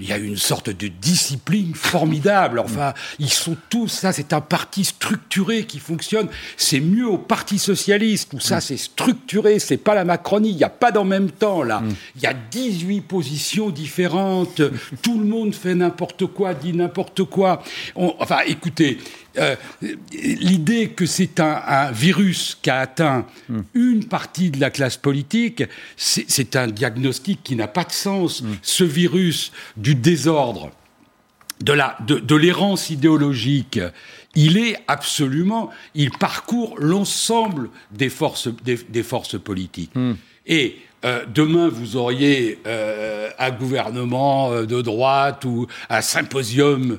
il 0.00 0.08
y 0.08 0.12
a 0.12 0.18
une 0.18 0.36
sorte 0.36 0.70
de 0.70 0.88
discipline 0.88 1.74
formidable. 1.74 2.58
Enfin, 2.58 2.94
ils 3.18 3.30
sont 3.30 3.56
tous, 3.68 3.88
ça 3.88 4.12
c'est 4.12 4.32
un 4.32 4.40
parti 4.40 4.84
structuré 4.84 5.64
qui 5.64 5.78
fonctionne. 5.78 6.28
C'est 6.56 6.80
mieux 6.80 7.08
au 7.08 7.18
Parti 7.18 7.58
Socialiste, 7.58 8.32
où 8.34 8.40
ça 8.40 8.58
mm. 8.58 8.60
c'est 8.60 8.76
structuré, 8.76 9.58
c'est 9.58 9.76
pas 9.76 9.94
la 9.94 10.04
Macronie, 10.04 10.50
il 10.50 10.56
n'y 10.56 10.64
a 10.64 10.70
pas 10.70 10.92
d'en 10.92 11.04
même 11.04 11.30
temps 11.30 11.62
là. 11.62 11.80
Mm. 11.80 11.94
Il 12.16 12.22
y 12.22 12.26
a 12.26 12.34
18 12.34 13.00
positions 13.02 13.70
différentes, 13.70 14.62
tout 15.02 15.18
le 15.18 15.26
monde 15.26 15.54
fait 15.54 15.74
n'importe 15.74 16.26
quoi, 16.26 16.54
dit 16.54 16.72
n'importe 16.72 17.24
quoi. 17.24 17.62
enfin, 17.96 18.38
écoutez, 18.46 18.98
euh, 19.38 19.56
l'idée 20.12 20.88
que 20.90 21.06
c'est 21.06 21.40
un, 21.40 21.90
virus 21.92 22.58
qui 22.60 22.70
a 22.70 22.80
atteint 22.80 23.26
hmm. 23.48 23.60
une 23.74 24.04
partie 24.04 24.50
de 24.50 24.60
la 24.60 24.70
classe 24.70 24.96
politique, 24.96 25.64
c'est 25.96 26.56
un 26.56 26.66
diagnostic 26.66 27.42
qui 27.42 27.56
n'a 27.56 27.68
pas 27.68 27.84
de 27.84 27.92
sens. 27.92 28.42
Hmm. 28.42 28.54
Ce 28.62 28.84
virus 28.84 29.52
du 29.76 29.94
désordre, 29.94 30.70
de 31.60 31.74
de, 32.18 32.36
l'errance 32.36 32.90
idéologique, 32.90 33.80
il 34.34 34.58
est 34.58 34.76
absolument, 34.86 35.70
il 35.94 36.10
parcourt 36.10 36.76
l'ensemble 36.78 37.70
des 37.90 38.08
forces, 38.08 38.48
des, 38.62 39.02
forces 39.02 39.38
politiques. 39.38 39.90
Hmm. 39.94 40.14
Et 40.46 40.78
euh, 41.04 41.24
demain, 41.32 41.68
vous 41.68 41.96
auriez 41.96 42.58
euh, 42.66 43.28
un 43.38 43.50
gouvernement 43.52 44.50
euh, 44.50 44.66
de 44.66 44.82
droite 44.82 45.44
ou 45.44 45.66
un 45.88 46.00
symposium 46.00 46.98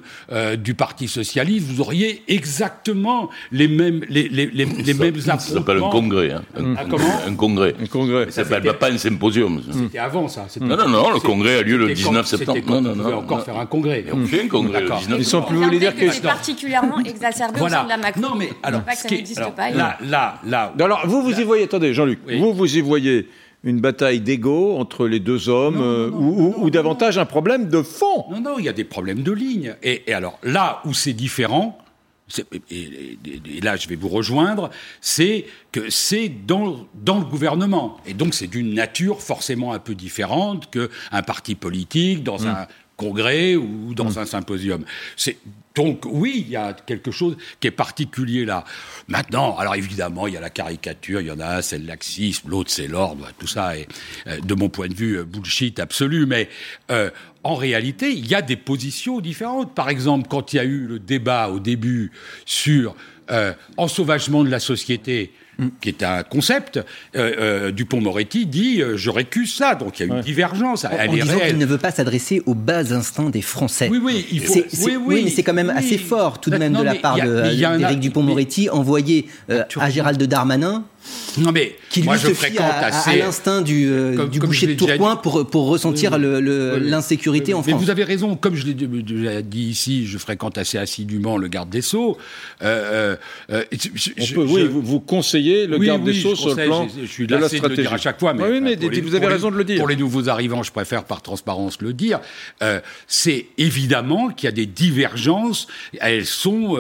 du 0.58 0.74
Parti 0.74 1.08
socialiste, 1.08 1.68
vous 1.68 1.82
auriez 1.82 2.24
exactement 2.28 3.30
les 3.52 3.68
mêmes 3.68 4.02
les, 4.08 4.30
les, 4.30 4.46
les, 4.46 4.66
les 4.66 4.94
mêmes 4.94 5.20
Ça 5.20 5.38
s'appelle 5.38 5.84
un 5.84 5.90
congrès. 5.90 6.32
Hein. 6.32 6.44
Un, 6.58 6.76
ah, 6.78 6.86
comment 6.90 7.20
un 7.28 7.34
congrès. 7.34 7.76
Un 7.82 7.86
congrès. 7.88 8.32
Ça 8.32 8.46
s'appelle 8.46 8.74
pas 8.78 8.92
un 8.92 8.98
symposium. 8.98 9.62
C'était 9.72 9.98
avant 9.98 10.28
ça. 10.28 10.48
Non, 10.62 10.78
non, 10.78 10.88
non, 10.88 11.12
le 11.12 11.20
congrès 11.20 11.60
a 11.60 11.62
lieu 11.62 11.78
le 11.78 11.94
19 11.94 12.26
septembre. 12.26 12.60
Non, 12.68 12.82
non, 12.82 12.96
non. 12.96 13.18
encore 13.18 13.44
faire 13.44 13.58
un 13.58 13.66
congrès. 13.66 14.06
On 14.14 14.26
fait 14.26 14.44
un 14.44 14.48
congrès 14.48 14.82
le 14.82 14.90
19 14.90 15.20
Ils 15.20 15.26
sont 15.26 15.42
plus 15.42 15.58
voulu 15.58 15.80
dire 15.80 15.96
que. 15.96 16.10
C'est 16.10 16.22
particulièrement 16.22 17.00
exacerbé 17.00 17.60
voilà. 17.60 17.78
au 17.78 17.80
sein 17.80 17.84
de 17.86 17.90
la 17.90 17.98
Macron. 17.98 18.22
Non, 18.22 18.36
mais 18.36 18.50
alors, 18.64 18.82
pas 18.82 18.94
que 18.94 19.00
ça 19.00 19.10
n'existe 19.10 19.56
pas. 19.56 19.72
Là, 19.72 19.98
là, 20.02 20.40
là. 20.46 20.74
Alors, 20.80 21.02
vous, 21.06 21.22
vous 21.22 21.40
y 21.40 21.44
voyez, 21.44 21.66
attendez, 21.66 21.94
Jean-Luc, 21.94 22.20
vous, 22.38 22.54
vous 22.54 22.78
y 22.78 22.82
voyez 22.82 23.28
une 23.64 23.82
bataille 23.82 24.22
d'ego 24.22 24.78
entre 24.78 25.08
les 25.08 25.20
deux 25.20 25.50
hommes 25.50 25.82
euh, 25.82 26.10
ou, 26.10 26.70
davantage 26.70 27.18
un 27.18 27.26
problème 27.26 27.68
de 27.68 27.82
fond 27.82 28.26
Non, 28.32 28.40
non, 28.40 28.60
il 28.60 28.66
y 28.66 28.70
a 28.70 28.74
des 28.74 28.86
problèmes 28.86 29.22
de 29.22 29.32
ligne. 29.32 29.76
Et, 29.84 30.14
alors 30.14 30.40
là 30.44 30.82
où 30.86 30.94
c'est 30.94 31.14
différent, 31.14 31.78
et, 32.72 33.18
là 33.62 33.76
je 33.76 33.90
vais 33.90 33.96
vous 33.96 34.08
rejoindre, 34.08 34.70
c'est 35.02 35.46
que 35.72 35.90
c'est 35.90 36.30
dans, 36.30 36.88
dans 36.94 37.20
le 37.20 37.26
gouvernement. 37.26 37.98
Et 38.06 38.14
donc 38.14 38.34
c'est 38.34 38.48
d'une 38.48 38.74
nature 38.74 39.22
forcément 39.22 39.74
un 39.74 39.80
peu 39.80 39.96
différente 39.96 40.70
qu'un 40.72 41.22
parti 41.24 41.56
politique 41.56 42.24
dans 42.24 42.42
hum. 42.42 42.48
un 42.48 42.68
congrès 43.00 43.56
ou 43.56 43.94
dans 43.96 44.18
hum. 44.18 44.18
un 44.18 44.26
symposium. 44.26 44.84
C'est 45.16 45.38
donc 45.76 46.04
oui, 46.06 46.44
il 46.46 46.52
y 46.52 46.58
a 46.58 46.74
quelque 46.74 47.12
chose 47.12 47.38
qui 47.62 47.68
est 47.68 47.72
particulier 47.72 48.44
là. 48.44 48.66
Maintenant, 49.08 49.58
alors 49.58 49.76
évidemment, 49.76 50.28
il 50.28 50.34
y 50.34 50.38
a 50.38 50.42
la 50.42 50.50
caricature, 50.50 51.22
il 51.22 51.28
y 51.28 51.32
en 51.32 51.40
a 51.40 51.58
un, 51.58 51.62
c'est 51.62 51.78
le 51.78 51.86
laxisme, 51.86 52.50
l'autre 52.50 52.70
c'est 52.70 52.88
l'ordre, 52.88 53.30
tout 53.40 53.48
ça 53.48 53.78
est, 53.78 53.88
euh, 54.28 54.42
de 54.42 54.54
mon 54.56 54.68
point 54.68 54.90
de 54.90 54.94
vue, 54.94 55.20
euh, 55.20 55.24
bullshit 55.24 55.80
absolu, 55.80 56.26
mais 56.26 56.50
euh, 56.92 57.10
en 57.44 57.56
réalité, 57.56 58.12
il 58.12 58.28
y 58.28 58.36
a 58.36 58.42
des 58.42 58.58
positions 58.58 59.22
différentes. 59.22 59.74
Par 59.74 59.88
exemple, 59.88 60.28
quand 60.28 60.52
il 60.52 60.58
y 60.58 60.60
a 60.60 60.66
eu 60.66 60.86
le 60.86 61.00
débat 61.00 61.48
au 61.48 61.60
début 61.60 62.12
sur 62.46 62.96
ensauvagement 63.78 64.44
de 64.44 64.50
la 64.50 64.60
société, 64.60 65.32
qui 65.82 65.90
est 65.90 66.04
un 66.04 66.24
concept, 66.24 66.78
euh, 66.78 66.84
euh, 67.16 67.72
Dupont-Moretti 67.72 68.46
dit 68.46 68.82
euh, 68.82 68.98
je 68.98 69.10
récuse 69.10 69.54
ça. 69.54 69.76
Donc 69.76 70.00
il 70.00 70.08
y 70.08 70.12
a 70.12 70.16
une 70.16 70.22
divergence. 70.22 70.86
En, 70.86 70.90
elle 70.98 71.12
disant 71.12 71.40
qu'il 71.40 71.58
ne 71.58 71.66
veut 71.66 71.78
pas 71.78 71.92
s'adresser 71.92 72.42
aux 72.46 72.56
bas 72.56 72.94
instincts 72.94 73.30
des 73.30 73.42
Français. 73.42 73.90
Oui, 73.92 74.00
oui, 74.02 74.26
il 74.32 74.42
faut. 74.42 74.54
oui, 74.54 74.98
oui, 75.06 75.22
mais 75.26 75.30
c'est 75.30 75.44
quand 75.44 75.54
même 75.54 75.70
assez 75.70 75.98
fort 75.98 76.40
tout 76.40 76.50
de 76.50 76.58
même 76.58 76.74
de 76.74 76.84
la 76.84 76.96
part 76.96 77.16
d'Éric 77.16 78.00
Dupont-Moretti 78.00 78.70
envoyé 78.70 79.28
à 79.50 79.90
Gérald 79.90 80.22
Darmanin 80.22 80.84
non 81.38 81.52
mais 81.52 81.76
qui 81.90 82.04
moi, 82.04 82.18
je 82.18 82.28
fréquente 82.34 82.72
à, 82.72 82.88
assez. 82.88 83.12
À, 83.12 83.16
l'instinct 83.16 83.62
du, 83.62 83.88
euh, 83.90 84.28
du 84.28 84.40
boucher 84.40 84.68
de 84.68 84.74
Tourcoing 84.74 85.16
pour, 85.16 85.48
pour 85.48 85.68
ressentir 85.68 86.18
l'insécurité 86.18 87.54
en 87.54 87.64
France. 87.64 87.74
Mais 87.74 87.80
vous 87.80 87.90
avez 87.90 88.04
raison, 88.04 88.36
comme 88.36 88.56
je 88.56 88.66
l'ai 88.66 88.74
dit 88.74 89.64
ici, 89.64 90.06
je 90.08 90.18
fréquente 90.18 90.58
assez 90.58 90.78
assidûment 90.78 91.38
le 91.38 91.48
garde 91.48 91.70
des 91.70 91.82
Sceaux. 91.82 92.18
Euh, 92.62 93.16
euh, 93.52 93.64
oui, 94.36 94.68
vous, 94.70 95.00
conseillez 95.00 95.68
le 95.68 95.78
garde 95.78 96.04
des 96.04 96.14
Sceaux 96.14 96.36
sur 96.36 96.56
le 96.56 96.66
plan 96.66 96.88
je, 97.00 97.06
suis 97.06 97.28
de 97.28 97.36
la 97.36 97.48
stratégie. 97.48 97.64
De 97.64 97.70
le 97.70 97.76
dire 97.84 97.94
à 97.94 97.98
chaque 97.98 98.20
fois, 98.20 98.34
mais, 98.34 98.44
oui, 98.44 98.62
mais 98.62 98.76
vous 98.76 99.16
avez 99.16 99.28
raison 99.28 99.52
de 99.52 99.58
le 99.58 99.64
dire. 99.64 99.78
Pour 99.78 99.88
les 99.88 99.96
nouveaux 99.96 100.30
arrivants, 100.30 100.64
je 100.64 100.72
préfère 100.72 101.06
par 101.06 101.22
transparence 101.22 101.82
le 101.82 101.94
dire. 101.94 102.20
C'est 103.08 103.48
évidemment 103.58 104.30
qu'il 104.30 104.48
y 104.48 104.50
a 104.50 104.56
des 104.56 104.66
divergences, 104.66 105.68
elles 106.00 106.26
sont 106.26 106.78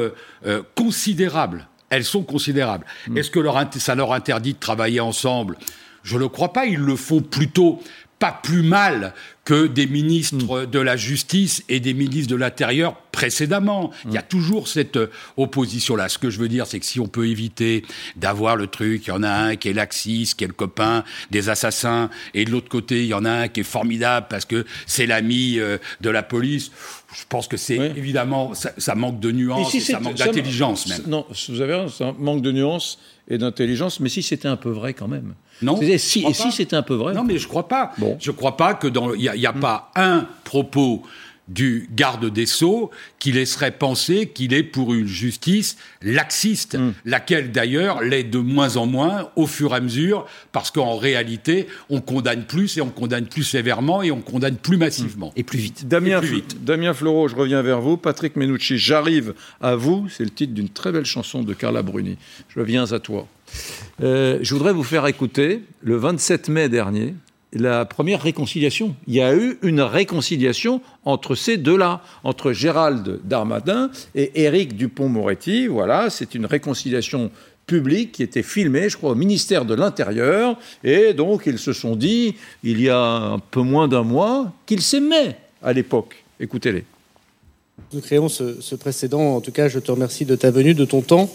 considérables 0.75 1.68
elles 1.89 2.05
sont 2.05 2.24
considérables. 2.24 2.86
Mm. 3.08 3.17
Est-ce 3.17 3.31
que 3.31 3.39
ça 3.79 3.96
leur 3.96 4.13
interdit 4.13 4.53
de 4.53 4.60
travailler 4.60 5.00
ensemble? 5.00 5.58
Je 6.03 6.15
ne 6.15 6.19
le 6.19 6.29
crois 6.29 6.53
pas. 6.53 6.65
Ils 6.65 6.79
le 6.79 6.96
font 6.96 7.22
plutôt 7.22 7.81
pas 8.19 8.38
plus 8.43 8.63
mal 8.63 9.13
que 9.46 9.67
des 9.67 9.88
ministres 9.88 10.63
mm. 10.63 10.65
de 10.67 10.79
la 10.79 10.98
Justice 10.98 11.63
et 11.69 11.79
des 11.79 11.93
ministres 11.93 12.31
de 12.31 12.36
l'Intérieur 12.36 12.96
précédemment. 13.19 13.91
Il 14.05 14.13
y 14.13 14.17
a 14.17 14.21
mm. 14.21 14.29
toujours 14.29 14.69
cette 14.69 14.95
euh, 14.95 15.11
opposition-là. 15.35 16.07
Ce 16.07 16.17
que 16.17 16.29
je 16.29 16.39
veux 16.39 16.47
dire, 16.47 16.65
c'est 16.65 16.79
que 16.79 16.85
si 16.85 17.01
on 17.01 17.07
peut 17.07 17.27
éviter 17.27 17.83
d'avoir 18.15 18.55
le 18.55 18.67
truc, 18.67 19.07
il 19.07 19.09
y 19.09 19.11
en 19.11 19.23
a 19.23 19.29
un 19.29 19.55
qui 19.57 19.67
est 19.67 19.73
laxiste, 19.73 20.39
qui 20.39 20.45
est 20.45 20.47
le 20.47 20.53
copain 20.53 21.03
des 21.29 21.49
assassins, 21.49 22.09
et 22.33 22.45
de 22.45 22.51
l'autre 22.51 22.69
côté, 22.69 23.01
il 23.01 23.07
y 23.07 23.13
en 23.13 23.25
a 23.25 23.31
un 23.31 23.47
qui 23.49 23.59
est 23.59 23.63
formidable 23.63 24.27
parce 24.29 24.45
que 24.45 24.65
c'est 24.88 25.05
l'ami 25.05 25.59
euh, 25.59 25.77
de 25.99 26.09
la 26.09 26.23
police. 26.23 26.71
Je 27.13 27.23
pense 27.27 27.49
que 27.49 27.57
c'est 27.57 27.75
évidemment, 27.75 28.53
ça, 28.53 28.95
manque 28.95 29.19
de 29.19 29.31
nuances, 29.31 29.75
et, 29.75 29.81
ça 29.81 29.99
manque 29.99 30.15
d'intelligence 30.15 30.88
même. 30.88 31.01
Non, 31.07 31.25
vous 31.49 31.59
avez 31.59 31.75
raison, 31.75 31.89
ça 31.89 32.15
manque 32.17 32.41
de 32.41 32.51
nuances 32.53 32.99
et 33.27 33.38
d'intelligence, 33.38 33.99
mais 33.99 34.09
si 34.09 34.23
c'était 34.23 34.47
un 34.47 34.57
peu 34.57 34.69
vrai 34.69 34.93
quand 34.93 35.07
même. 35.07 35.33
Non. 35.61 35.77
Si, 35.97 36.23
et 36.25 36.33
si 36.33 36.51
c'était 36.51 36.75
un 36.75 36.83
peu 36.83 36.93
vrai 36.93 37.13
Non, 37.13 37.23
mais 37.23 37.38
je 37.38 37.47
crois 37.47 37.67
pas. 37.67 37.91
Bon. 37.97 38.15
Je 38.19 38.31
crois 38.31 38.55
pas 38.55 38.75
que 38.75 38.88
dans 38.88 39.13
il 39.13 39.31
n'y 39.35 39.45
a, 39.45 39.51
hmm. 39.51 39.59
pas 39.59 39.91
un 39.95 40.25
propos 40.45 41.03
du 41.49 41.89
garde 41.95 42.31
des 42.31 42.45
Sceaux 42.45 42.91
qui 43.17 43.31
laisserait 43.31 43.71
penser 43.71 44.27
qu'il 44.27 44.53
est 44.53 44.63
pour 44.63 44.93
une 44.93 45.07
justice 45.07 45.77
laxiste, 46.01 46.77
hmm. 46.77 46.93
laquelle 47.05 47.51
d'ailleurs 47.51 48.01
l'est 48.01 48.23
de 48.23 48.37
moins 48.37 48.77
en 48.77 48.85
moins 48.85 49.29
au 49.35 49.47
fur 49.47 49.73
et 49.73 49.77
à 49.77 49.79
mesure, 49.81 50.25
parce 50.51 50.71
qu'en 50.71 50.97
réalité, 50.97 51.67
on 51.89 52.01
condamne 52.01 52.45
plus 52.45 52.77
et 52.77 52.81
on 52.81 52.89
condamne 52.89 53.25
plus 53.25 53.43
sévèrement 53.43 54.01
et 54.01 54.11
on 54.11 54.21
condamne 54.21 54.55
plus 54.55 54.77
massivement. 54.77 55.33
Et 55.35 55.43
plus 55.43 55.59
vite. 55.59 55.87
Damien, 55.87 56.19
plus 56.19 56.29
vite. 56.29 56.63
Damien 56.63 56.93
Fleureau, 56.93 57.27
je 57.27 57.35
reviens 57.35 57.61
vers 57.61 57.81
vous. 57.81 57.97
Patrick 57.97 58.35
Menucci, 58.35 58.77
j'arrive 58.77 59.33
à 59.61 59.75
vous. 59.75 60.07
C'est 60.09 60.23
le 60.23 60.29
titre 60.29 60.53
d'une 60.53 60.69
très 60.69 60.91
belle 60.91 61.05
chanson 61.05 61.43
de 61.43 61.53
Carla 61.53 61.81
Bruni. 61.81 62.17
Je 62.49 62.61
viens 62.61 62.91
à 62.91 62.99
toi. 62.99 63.27
Euh, 64.01 64.39
je 64.41 64.53
voudrais 64.53 64.73
vous 64.73 64.83
faire 64.83 65.07
écouter, 65.07 65.63
le 65.81 65.95
27 65.95 66.49
mai 66.49 66.69
dernier, 66.69 67.15
la 67.53 67.85
première 67.85 68.21
réconciliation. 68.21 68.95
Il 69.07 69.15
y 69.15 69.21
a 69.21 69.35
eu 69.35 69.57
une 69.61 69.81
réconciliation 69.81 70.81
entre 71.05 71.35
ces 71.35 71.57
deux-là, 71.57 72.01
entre 72.23 72.51
Gérald 72.51 73.19
Darmanin 73.23 73.89
et 74.15 74.43
Éric 74.43 74.75
Dupont-Moretti. 74.75 75.67
Voilà, 75.67 76.09
c'est 76.09 76.35
une 76.35 76.45
réconciliation 76.45 77.31
publique 77.65 78.13
qui 78.13 78.23
était 78.23 78.43
filmée, 78.43 78.89
je 78.89 78.97
crois, 78.97 79.11
au 79.11 79.15
ministère 79.15 79.65
de 79.65 79.73
l'Intérieur. 79.73 80.57
Et 80.83 81.13
donc, 81.13 81.43
ils 81.45 81.59
se 81.59 81.73
sont 81.73 81.95
dit, 81.95 82.35
il 82.63 82.81
y 82.81 82.89
a 82.89 82.99
un 82.99 83.39
peu 83.39 83.61
moins 83.61 83.87
d'un 83.87 84.03
mois, 84.03 84.51
qu'ils 84.65 84.81
s'aimaient 84.81 85.37
à 85.61 85.73
l'époque. 85.73 86.23
Écoutez-les. 86.39 86.83
Nous 87.93 88.01
créons 88.01 88.29
ce, 88.29 88.61
ce 88.61 88.75
précédent. 88.75 89.35
En 89.35 89.41
tout 89.41 89.51
cas, 89.51 89.67
je 89.67 89.79
te 89.79 89.91
remercie 89.91 90.25
de 90.25 90.35
ta 90.35 90.51
venue, 90.51 90.73
de 90.73 90.85
ton 90.85 91.01
temps 91.01 91.29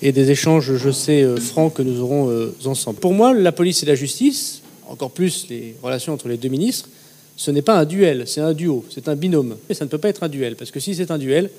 et 0.00 0.12
des 0.12 0.30
échanges, 0.30 0.76
je 0.76 0.90
sais, 0.90 1.22
euh, 1.22 1.36
francs 1.36 1.74
que 1.74 1.82
nous 1.82 2.00
aurons 2.00 2.30
euh, 2.30 2.54
ensemble. 2.64 2.98
Pour 3.00 3.12
moi, 3.12 3.34
la 3.34 3.52
police 3.52 3.82
et 3.82 3.86
la 3.86 3.94
justice, 3.94 4.62
encore 4.88 5.10
plus 5.10 5.46
les 5.48 5.76
relations 5.82 6.12
entre 6.12 6.28
les 6.28 6.36
deux 6.36 6.48
ministres, 6.48 6.88
ce 7.36 7.50
n'est 7.50 7.62
pas 7.62 7.78
un 7.78 7.84
duel, 7.84 8.24
c'est 8.26 8.40
un 8.40 8.52
duo, 8.52 8.84
c'est 8.90 9.08
un 9.08 9.14
binôme. 9.14 9.56
Et 9.68 9.74
ça 9.74 9.84
ne 9.84 9.90
peut 9.90 9.98
pas 9.98 10.08
être 10.08 10.24
un 10.24 10.28
duel, 10.28 10.56
parce 10.56 10.70
que 10.70 10.80
si 10.80 10.94
c'est 10.94 11.10
un 11.10 11.18
duel, 11.18 11.50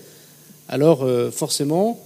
alors 0.67 1.03
euh, 1.03 1.31
forcément, 1.31 1.99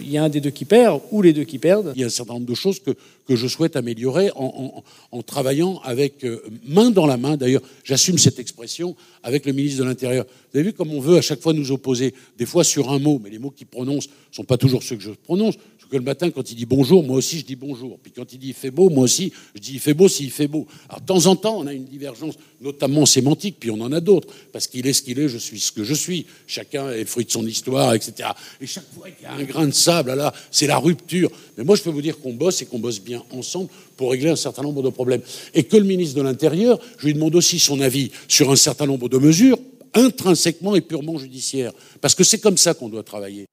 il 0.00 0.10
y 0.10 0.18
a 0.18 0.24
un 0.24 0.28
des 0.28 0.40
deux 0.40 0.50
qui 0.50 0.64
perd 0.64 1.00
ou 1.10 1.22
les 1.22 1.32
deux 1.32 1.44
qui 1.44 1.58
perdent. 1.58 1.92
Il 1.94 2.00
y 2.00 2.04
a 2.04 2.06
un 2.06 2.10
certain 2.10 2.34
nombre 2.34 2.46
de 2.46 2.54
choses 2.54 2.78
que, 2.80 2.94
je 3.30 3.46
souhaite 3.46 3.76
améliorer 3.76 4.30
en 4.34 5.22
travaillant 5.22 5.80
avec 5.84 6.24
euh, 6.24 6.42
main 6.66 6.90
dans 6.90 7.04
la 7.06 7.18
main. 7.18 7.36
D'ailleurs, 7.36 7.60
j'assume 7.84 8.16
cette 8.16 8.38
expression 8.38 8.96
avec 9.22 9.44
le 9.44 9.52
ministre 9.52 9.80
de 9.80 9.84
l'Intérieur. 9.84 10.24
Vous 10.24 10.58
avez 10.58 10.68
vu 10.68 10.72
comme 10.72 10.92
on 10.94 11.00
veut 11.00 11.18
à 11.18 11.20
chaque 11.20 11.42
fois 11.42 11.52
nous 11.52 11.70
opposer, 11.70 12.14
des 12.38 12.46
fois 12.46 12.64
sur 12.64 12.90
un 12.90 12.98
mot, 12.98 13.20
mais 13.22 13.28
les 13.28 13.38
mots 13.38 13.50
qu'il 13.50 13.66
prononce 13.66 14.06
ne 14.06 14.34
sont 14.34 14.44
pas 14.44 14.56
toujours 14.56 14.82
ceux 14.82 14.96
que 14.96 15.02
je 15.02 15.10
prononce 15.10 15.56
que 15.88 15.96
le 15.96 16.02
matin, 16.02 16.30
quand 16.30 16.50
il 16.50 16.54
dit 16.54 16.66
bonjour, 16.66 17.02
moi 17.02 17.16
aussi 17.16 17.38
je 17.38 17.44
dis 17.44 17.56
bonjour. 17.56 17.98
Puis 18.02 18.12
quand 18.12 18.32
il 18.32 18.38
dit 18.38 18.48
il 18.48 18.54
fait 18.54 18.70
beau, 18.70 18.90
moi 18.90 19.04
aussi 19.04 19.32
je 19.54 19.60
dis 19.60 19.72
il 19.74 19.80
fait 19.80 19.94
beau 19.94 20.08
s'il 20.08 20.30
fait 20.30 20.48
beau. 20.48 20.66
Alors 20.88 21.00
de 21.00 21.06
temps 21.06 21.26
en 21.26 21.36
temps, 21.36 21.58
on 21.58 21.66
a 21.66 21.72
une 21.72 21.84
divergence, 21.84 22.34
notamment 22.60 23.06
sémantique, 23.06 23.56
puis 23.58 23.70
on 23.70 23.80
en 23.80 23.92
a 23.92 24.00
d'autres, 24.00 24.28
parce 24.52 24.66
qu'il 24.66 24.86
est 24.86 24.92
ce 24.92 25.02
qu'il 25.02 25.18
est, 25.18 25.28
je 25.28 25.38
suis 25.38 25.60
ce 25.60 25.72
que 25.72 25.84
je 25.84 25.94
suis. 25.94 26.26
Chacun 26.46 26.90
est 26.90 27.04
fruit 27.04 27.24
de 27.24 27.30
son 27.30 27.46
histoire, 27.46 27.94
etc. 27.94 28.30
Et 28.60 28.66
chaque 28.66 28.90
fois 28.94 29.08
qu'il 29.10 29.24
y 29.24 29.26
a 29.26 29.34
un 29.34 29.44
grain 29.44 29.66
de 29.66 29.72
sable, 29.72 30.14
là, 30.14 30.32
c'est 30.50 30.66
la 30.66 30.78
rupture. 30.78 31.30
Mais 31.56 31.64
moi, 31.64 31.76
je 31.76 31.82
peux 31.82 31.90
vous 31.90 32.02
dire 32.02 32.18
qu'on 32.18 32.34
bosse 32.34 32.62
et 32.62 32.66
qu'on 32.66 32.78
bosse 32.78 33.00
bien 33.00 33.22
ensemble 33.30 33.68
pour 33.96 34.10
régler 34.10 34.30
un 34.30 34.36
certain 34.36 34.62
nombre 34.62 34.82
de 34.82 34.90
problèmes. 34.90 35.22
Et 35.54 35.64
que 35.64 35.76
le 35.76 35.84
ministre 35.84 36.16
de 36.16 36.22
l'Intérieur, 36.22 36.78
je 36.98 37.06
lui 37.06 37.14
demande 37.14 37.34
aussi 37.34 37.58
son 37.58 37.80
avis 37.80 38.10
sur 38.28 38.50
un 38.50 38.56
certain 38.56 38.86
nombre 38.86 39.08
de 39.08 39.18
mesures 39.18 39.58
intrinsèquement 39.94 40.76
et 40.76 40.80
purement 40.80 41.18
judiciaires. 41.18 41.72
Parce 42.00 42.14
que 42.14 42.24
c'est 42.24 42.38
comme 42.38 42.58
ça 42.58 42.74
qu'on 42.74 42.88
doit 42.88 43.02
travailler. 43.02 43.46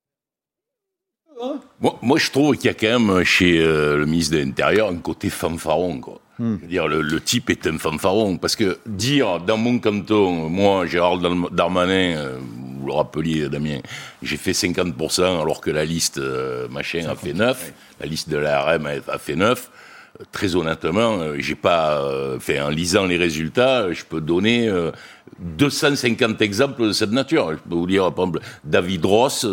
Moi, 1.81 1.99
moi, 2.01 2.17
je 2.17 2.31
trouve 2.31 2.55
qu'il 2.55 2.65
y 2.65 2.69
a 2.69 2.73
quand 2.73 2.99
même 2.99 3.23
chez 3.23 3.59
euh, 3.59 3.97
le 3.97 4.05
ministre 4.05 4.35
de 4.35 4.39
l'Intérieur 4.39 4.89
un 4.89 4.97
côté 4.97 5.29
fanfaron. 5.29 5.99
Quoi. 5.99 6.21
Hmm. 6.39 6.55
Je 6.57 6.61
veux 6.61 6.67
dire, 6.67 6.87
le, 6.87 7.01
le, 7.01 7.21
type 7.21 7.49
est 7.49 7.67
un 7.67 7.77
fanfaron. 7.77 8.37
Parce 8.37 8.55
que 8.55 8.79
dire 8.85 9.39
dans 9.41 9.57
mon 9.57 9.79
canton, 9.79 10.49
moi, 10.49 10.85
Gérald 10.85 11.25
Darmanin, 11.51 12.17
euh, 12.17 12.37
vous 12.79 12.87
le 12.87 12.93
rappeliez, 12.93 13.49
Damien, 13.49 13.79
j'ai 14.23 14.37
fait 14.37 14.51
50% 14.51 15.41
alors 15.41 15.59
que 15.59 15.71
la 15.71 15.85
liste 15.85 16.17
euh, 16.17 16.67
machin 16.69 17.05
a 17.09 17.15
fait 17.15 17.33
9, 17.33 17.73
la 17.99 18.05
liste 18.05 18.29
de 18.29 18.37
l'ARM 18.37 18.87
a, 19.07 19.17
fait 19.17 19.35
9 19.35 19.71
très 20.31 20.55
honnêtement, 20.55 21.19
j'ai 21.37 21.55
pas 21.55 22.01
fait 22.39 22.61
en 22.61 22.69
lisant 22.69 23.05
les 23.05 23.17
résultats, 23.17 23.91
je 23.91 24.05
peux 24.05 24.21
donner 24.21 24.71
250 25.39 26.41
exemples 26.41 26.83
de 26.87 26.93
cette 26.93 27.11
nature. 27.11 27.51
Je 27.51 27.57
peux 27.57 27.75
vous 27.75 27.85
dire, 27.85 28.13
par 28.13 28.27
exemple, 28.27 28.39
David 28.63 29.03
Ross, 29.03 29.45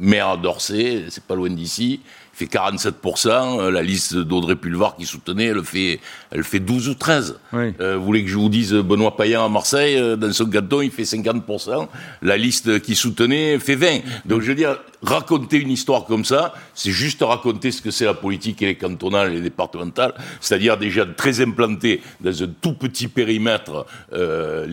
maire 0.00 0.38
d'Orsay, 0.38 1.04
c'est 1.10 1.24
pas 1.24 1.34
loin 1.34 1.50
d'ici, 1.50 2.00
fait 2.40 2.46
47%. 2.46 3.60
Euh, 3.60 3.70
la 3.70 3.82
liste 3.82 4.16
d'Audrey 4.16 4.56
Pulvar 4.56 4.96
qui 4.96 5.04
soutenait, 5.04 5.46
elle 5.46 5.62
fait, 5.62 6.00
elle 6.30 6.44
fait 6.44 6.60
12 6.60 6.88
ou 6.88 6.94
13. 6.94 7.38
Euh, 7.54 7.96
vous 7.96 8.04
voulez 8.04 8.24
que 8.24 8.30
je 8.30 8.36
vous 8.36 8.48
dise 8.48 8.72
Benoît 8.72 9.16
Payan 9.16 9.44
à 9.44 9.48
Marseille, 9.48 9.96
euh, 9.96 10.16
dans 10.16 10.32
son 10.32 10.46
canton, 10.46 10.80
il 10.80 10.90
fait 10.90 11.02
50%. 11.02 11.88
La 12.22 12.36
liste 12.36 12.80
qui 12.80 12.94
soutenait 12.94 13.58
fait 13.58 13.74
20. 13.74 14.00
Donc 14.24 14.40
je 14.40 14.48
veux 14.48 14.54
dire, 14.54 14.78
raconter 15.02 15.58
une 15.58 15.70
histoire 15.70 16.04
comme 16.04 16.24
ça, 16.24 16.54
c'est 16.74 16.90
juste 16.90 17.22
raconter 17.22 17.70
ce 17.70 17.80
que 17.80 17.90
c'est 17.90 18.04
la 18.04 18.14
politique 18.14 18.62
et 18.62 18.66
les 18.66 18.74
cantonales 18.74 19.32
et 19.32 19.36
les 19.36 19.40
départementales, 19.40 20.14
c'est-à-dire 20.40 20.76
déjà 20.76 21.06
très 21.06 21.40
implanté 21.40 22.02
dans 22.20 22.42
un 22.42 22.48
tout 22.60 22.74
petit 22.74 23.08
périmètre, 23.08 23.86
euh, 24.12 24.66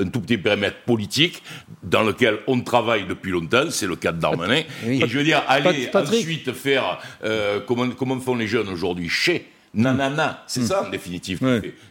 un 0.00 0.08
tout 0.08 0.20
petit 0.20 0.38
périmètre 0.38 0.78
politique 0.86 1.42
dans 1.82 2.02
lequel 2.02 2.38
on 2.46 2.60
travaille 2.60 3.06
depuis 3.06 3.32
longtemps, 3.32 3.70
c'est 3.70 3.86
le 3.86 3.96
cas 3.96 4.12
de 4.12 4.20
Darmanin. 4.20 4.62
Et 4.86 5.06
je 5.06 5.18
veux 5.18 5.24
dire, 5.24 5.42
aller 5.48 5.90
ensuite 5.92 6.52
faire 6.64 6.98
euh, 7.24 7.60
comment, 7.66 7.88
comment 7.90 8.18
font 8.18 8.36
les 8.36 8.46
jeunes 8.46 8.68
aujourd'hui 8.68 9.08
chez 9.08 9.46
nanana, 9.74 10.44
c'est 10.46 10.60
hmm. 10.60 10.66
ça 10.66 10.86
en 10.86 10.90
définitive. 10.90 11.40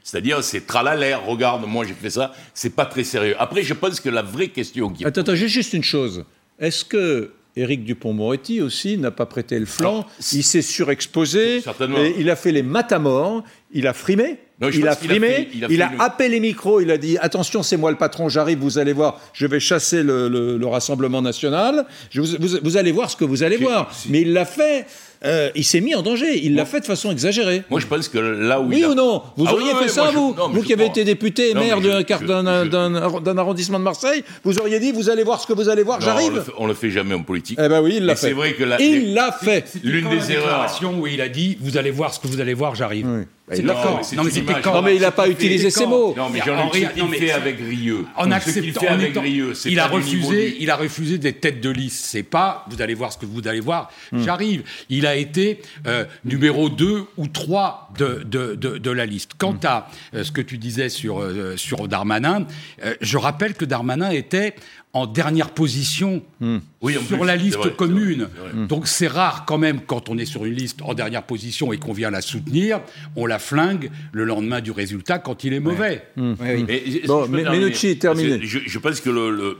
C'est-à-dire, 0.03 0.43
c'est 0.43 0.65
tralala, 0.65 1.17
regarde, 1.17 1.65
moi 1.67 1.85
j'ai 1.85 1.93
fait 1.93 2.09
ça, 2.09 2.33
c'est 2.53 2.75
pas 2.75 2.85
très 2.85 3.03
sérieux. 3.03 3.35
Après, 3.39 3.61
je 3.61 3.73
pense 3.73 3.99
que 3.99 4.09
la 4.09 4.21
vraie 4.21 4.47
question 4.47 4.89
qui. 4.89 5.05
Attends, 5.05 5.21
attends, 5.21 5.35
j'ai 5.35 5.49
juste 5.49 5.73
une 5.73 5.83
chose. 5.83 6.23
Est-ce 6.59 6.85
que 6.85 7.33
Éric 7.55 7.83
Dupont-Moretti 7.83 8.61
aussi 8.61 8.97
n'a 8.97 9.11
pas 9.11 9.25
prêté 9.25 9.59
le 9.59 9.65
flanc? 9.65 10.05
Il 10.31 10.43
s'est 10.43 10.61
surexposé, 10.61 11.57
et 11.57 12.15
il 12.17 12.29
a 12.29 12.35
fait 12.35 12.51
les 12.51 12.63
matamores, 12.63 13.43
il 13.71 13.85
a 13.85 13.93
frimé 13.93 14.37
il 14.73 14.87
a 14.87 14.95
frimé, 14.95 15.49
il 15.53 15.81
a, 15.81 15.91
happé 15.99 16.29
les 16.29 16.39
micros, 16.39 16.81
il 16.81 16.91
a 16.91 16.97
dit 16.97 17.17
attention, 17.17 17.63
c'est 17.63 17.77
moi 17.77 17.91
le 17.91 17.97
patron, 17.97 18.29
j'arrive, 18.29 18.59
vous 18.59 18.77
allez 18.77 18.93
voir, 18.93 19.19
je 19.33 19.47
vais 19.47 19.59
chasser 19.59 20.03
le, 20.03 20.59
Rassemblement 20.63 21.21
national, 21.21 21.85
vous, 22.15 22.77
allez 22.77 22.91
voir 22.91 23.11
ce 23.11 23.15
que 23.15 23.25
vous 23.25 23.43
allez 23.43 23.57
voir. 23.57 23.91
Mais 24.09 24.21
il 24.21 24.33
l'a 24.33 24.45
fait. 24.45 24.87
Euh, 25.25 25.49
il 25.55 25.63
s'est 25.63 25.81
mis 25.81 25.95
en 25.95 26.01
danger. 26.01 26.43
Il 26.43 26.55
l'a 26.55 26.65
fait 26.65 26.81
de 26.81 26.85
façon 26.85 27.11
exagérée. 27.11 27.63
Moi, 27.69 27.79
je 27.79 27.87
pense 27.87 28.09
que 28.09 28.17
là 28.17 28.59
où. 28.59 28.67
Oui 28.67 28.79
il 28.79 28.85
ou 28.85 28.93
non? 28.93 29.21
Vous 29.37 29.45
ah 29.47 29.53
auriez 29.53 29.73
fait 29.75 29.87
ça, 29.87 30.11
vous? 30.11 30.35
Vous 30.51 30.61
qui 30.61 30.73
avez 30.73 30.85
été 30.85 31.03
député 31.03 31.51
et 31.51 31.53
maire 31.53 31.79
d'un 31.81 33.37
arrondissement 33.37 33.79
de 33.79 33.83
Marseille, 33.83 34.23
vous 34.43 34.59
auriez 34.59 34.79
dit 34.79 34.91
vous 34.91 35.09
allez 35.09 35.23
voir 35.23 35.39
ce 35.41 35.47
que 35.47 35.53
vous 35.53 35.69
allez 35.69 35.83
voir, 35.83 36.01
j'arrive 36.01 36.43
On 36.57 36.67
le 36.67 36.73
fait 36.73 36.89
jamais 36.89 37.13
en 37.13 37.23
politique. 37.23 37.57
Eh 37.61 37.67
ben 37.67 37.81
oui, 37.81 37.95
il 37.97 38.05
l'a 38.05 38.15
fait. 38.15 38.27
C'est 38.27 38.33
vrai 38.33 38.53
que 38.53 38.63
Il 38.81 39.13
l'a 39.13 39.31
fait. 39.31 39.73
L'une 39.83 40.09
des 40.09 40.31
erreurs. 40.31 40.79
où 40.99 41.07
il 41.07 41.21
a 41.21 41.29
dit 41.29 41.57
vous 41.59 41.77
allez 41.77 41.91
voir 41.91 42.13
ce 42.13 42.19
que 42.19 42.27
vous 42.27 42.39
allez 42.39 42.53
voir, 42.53 42.75
j'arrive. 42.75 43.25
C'est 43.51 43.61
d'accord. 43.61 44.01
Non. 44.15 44.23
Non, 44.73 44.81
mais 44.81 44.95
il 44.95 45.01
n'a 45.01 45.11
pas 45.11 45.27
utilisé 45.27 45.69
ces 45.69 45.85
mots. 45.85 46.13
Non, 46.17 46.29
mais 46.29 46.39
Jean-Luc, 46.39 46.87
il 46.95 47.07
fait 47.15 47.31
avec 47.31 47.57
Rieux. 47.57 48.05
En 48.15 48.31
acceptant, 48.31 48.87
avec 48.87 49.17
Rieux, 49.17 49.53
il 49.65 49.79
a 49.79 49.87
refusé, 49.87 50.57
il 50.59 50.69
a 50.69 50.75
refusé 50.75 51.17
des 51.17 51.33
têtes 51.33 51.59
de 51.59 51.69
liste. 51.69 52.05
C'est 52.05 52.23
pas, 52.23 52.65
vous 52.69 52.81
allez 52.81 52.93
voir 52.93 53.11
ce 53.11 53.17
que 53.17 53.25
vous 53.25 53.45
allez 53.47 53.59
voir. 53.59 53.91
Hmm. 54.11 54.23
J'arrive. 54.23 54.63
Il 54.89 55.05
a 55.05 55.12
été 55.15 55.61
euh, 55.87 56.05
numéro 56.25 56.69
2 56.69 57.03
ou 57.17 57.27
3 57.27 57.91
de, 57.97 58.23
de, 58.25 58.55
de, 58.55 58.77
de 58.77 58.91
la 58.91 59.05
liste. 59.05 59.31
Quant 59.37 59.53
hmm. 59.53 59.65
à 59.65 59.87
euh, 60.13 60.23
ce 60.23 60.31
que 60.31 60.41
tu 60.41 60.57
disais 60.57 60.89
sur, 60.89 61.21
euh, 61.21 61.55
sur 61.57 61.87
Darmanin, 61.87 62.45
je 63.01 63.17
rappelle 63.17 63.53
que 63.53 63.65
Darmanin 63.65 64.09
était 64.11 64.55
en 64.93 65.07
dernière 65.07 65.49
position 65.49 66.21
sur 66.81 67.25
la 67.25 67.35
liste 67.35 67.75
commune. 67.75 68.27
Donc 68.67 68.87
c'est 68.87 69.07
rare 69.07 69.45
quand 69.45 69.57
même 69.57 69.81
quand 69.81 70.09
on 70.09 70.17
est 70.17 70.25
sur 70.25 70.45
une 70.45 70.53
liste 70.53 70.81
en 70.83 70.93
dernière 70.93 71.23
position 71.23 71.73
et 71.73 71.77
qu'on 71.77 71.93
vient 71.93 72.11
la 72.11 72.21
soutenir, 72.21 72.81
on 73.15 73.25
la 73.25 73.39
flingue 73.39 73.89
le 74.11 74.23
lendemain 74.25 74.61
du 74.61 74.71
résultat 74.71 75.17
quand 75.17 75.43
il 75.43 75.53
est 75.53 75.59
mauvais. 75.59 76.03
Mais, 76.15 76.63
bon, 77.07 77.27
Menucci, 77.27 77.97
terminé. 77.97 78.39
Je, 78.43 78.59
je, 78.65 78.79
pense 78.79 79.01
que 79.01 79.09
le, 79.09 79.57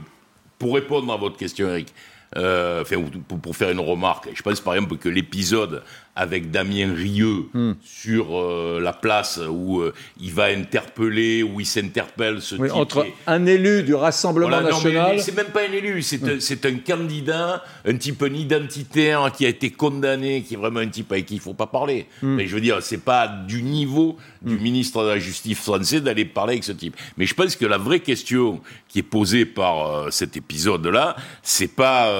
pour 0.60 0.76
répondre 0.76 1.12
à 1.12 1.18
votre 1.18 1.38
question, 1.38 1.68
Eric, 1.68 1.94
euh, 2.38 2.84
pour, 3.28 3.40
pour, 3.40 3.56
faire 3.56 3.70
une 3.70 3.80
remarque, 3.80 4.30
je 4.34 4.42
pense 4.42 4.60
par 4.60 4.76
exemple 4.76 4.98
que 4.98 5.10
l'épisode 5.10 5.84
avec 6.16 6.52
Damien 6.52 6.94
Rieu 6.94 7.46
hmm. 7.54 7.74
sur 7.84 8.38
euh, 8.38 8.80
la 8.80 8.94
place 8.94 9.40
où 9.50 9.80
euh, 9.80 9.94
il 10.20 10.32
va 10.32 10.46
interpeller, 10.46 11.42
où 11.42 11.60
il 11.60 11.66
s'interpelle 11.66 12.40
ce 12.40 12.56
oui, 12.56 12.70
Entre 12.70 13.08
un 13.26 13.46
élu 13.48 13.82
du 13.82 13.96
Rassemblement 13.96 14.62
national. 14.62 15.20
C'est 15.20 15.36
même 15.36 15.48
pas 15.48 15.62
un 15.68 15.72
élu, 15.72 16.04
c'est 16.04 16.24
un, 16.24 16.70
un, 16.70 16.78
candidat, 16.78 17.64
un 17.86 17.96
type 17.96 18.22
un 18.22 18.34
identitaire 18.34 19.32
qui 19.36 19.46
a 19.48 19.50
été 19.50 19.72
condamné, 19.72 20.44
qui 20.44 20.54
est 20.54 20.58
vraiment 20.58 20.82
un 20.82 20.88
type 20.88 21.12
avec 21.12 21.26
qui 21.26 21.36
il 21.36 21.42
faut 21.42 21.56
pas 21.56 21.68
parler. 21.68 22.06
Hmm. 22.22 22.36
Mais 22.36 22.46
je 22.46 22.54
veux 22.54 22.62
dire, 22.62 22.84
c'est 22.84 23.04
pas 23.04 23.28
du 23.28 23.64
niveau 23.64 24.18
du 24.44 24.56
hmm. 24.56 24.62
ministre 24.62 25.04
de 25.04 25.10
la 25.10 25.20
Justice 25.20 25.58
français 25.58 26.00
d'aller 26.00 26.26
parler 26.26 26.54
avec 26.54 26.64
ce 26.64 26.74
type. 26.74 26.96
Mais 27.18 27.26
je 27.26 27.34
pense 27.34 27.56
que 27.56 27.66
la 27.66 27.80
vraie 27.80 28.02
question 28.02 28.62
qui 28.88 29.00
est 29.00 29.04
posée 29.04 29.46
par 29.46 29.88
euh, 29.88 30.12
cet 30.12 30.38
épisode-là, 30.38 31.16
c'est 31.42 31.74
pas 31.74 32.14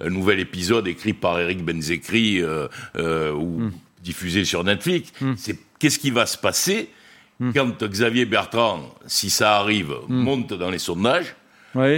un 0.00 0.10
nouvel 0.10 0.40
épisode 0.40 0.86
écrit 0.86 1.14
par 1.14 1.40
Eric 1.40 1.64
Benzekri 1.64 2.42
ou 3.38 3.60
hmm. 3.60 3.72
diffusé 4.02 4.44
sur 4.44 4.64
Netflix, 4.64 5.12
hmm. 5.20 5.34
c'est 5.36 5.58
qu'est-ce 5.78 5.98
qui 5.98 6.10
va 6.10 6.26
se 6.26 6.36
passer 6.36 6.90
hmm. 7.40 7.52
quand 7.52 7.84
Xavier 7.84 8.24
Bertrand, 8.24 8.94
si 9.06 9.30
ça 9.30 9.56
arrive, 9.58 9.94
monte 10.08 10.52
dans 10.52 10.70
les 10.70 10.78
sondages. 10.78 11.34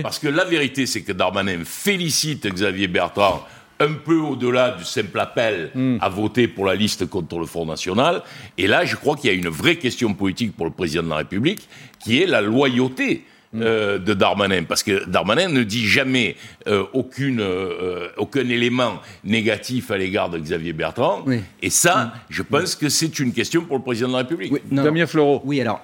Parce 0.02 0.18
que 0.18 0.28
la 0.28 0.44
vérité, 0.44 0.84
c'est 0.84 1.02
que 1.02 1.12
Darmanin 1.12 1.64
félicite 1.64 2.46
Xavier 2.46 2.86
Bertrand 2.86 3.46
un 3.78 3.94
peu 3.94 4.18
au-delà 4.18 4.72
du 4.72 4.84
simple 4.84 5.18
appel 5.18 5.70
à 6.00 6.08
voter 6.10 6.48
pour 6.48 6.66
la 6.66 6.74
liste 6.74 7.06
contre 7.06 7.38
le 7.38 7.46
Front 7.46 7.64
National. 7.64 8.22
Et 8.58 8.66
là, 8.66 8.84
je 8.84 8.94
crois 8.94 9.16
qu'il 9.16 9.30
y 9.30 9.32
a 9.32 9.36
une 9.36 9.48
vraie 9.48 9.76
question 9.76 10.12
politique 10.12 10.54
pour 10.54 10.66
le 10.66 10.72
président 10.72 11.02
de 11.02 11.08
la 11.08 11.16
République, 11.16 11.66
qui 11.98 12.20
est 12.20 12.26
la 12.26 12.42
loyauté 12.42 13.24
euh, 13.56 13.98
de 13.98 14.14
Darmanin, 14.14 14.62
parce 14.62 14.84
que 14.84 15.08
Darmanin 15.08 15.48
ne 15.48 15.64
dit 15.64 15.84
jamais 15.84 16.36
euh, 16.68 16.84
aucune, 16.92 17.40
euh, 17.40 18.08
aucun 18.16 18.48
élément 18.48 19.00
négatif 19.24 19.90
à 19.90 19.98
l'égard 19.98 20.30
de 20.30 20.38
Xavier 20.38 20.72
Bertrand. 20.72 21.24
Et 21.60 21.70
ça, 21.70 22.12
je 22.28 22.42
pense 22.42 22.76
que 22.76 22.88
c'est 22.88 23.18
une 23.18 23.32
question 23.32 23.64
pour 23.64 23.76
le 23.76 23.82
président 23.82 24.06
de 24.06 24.12
la 24.12 24.18
République. 24.18 24.52
Damien 24.70 25.06
Fleureau. 25.06 25.42
Oui, 25.44 25.60
alors 25.60 25.80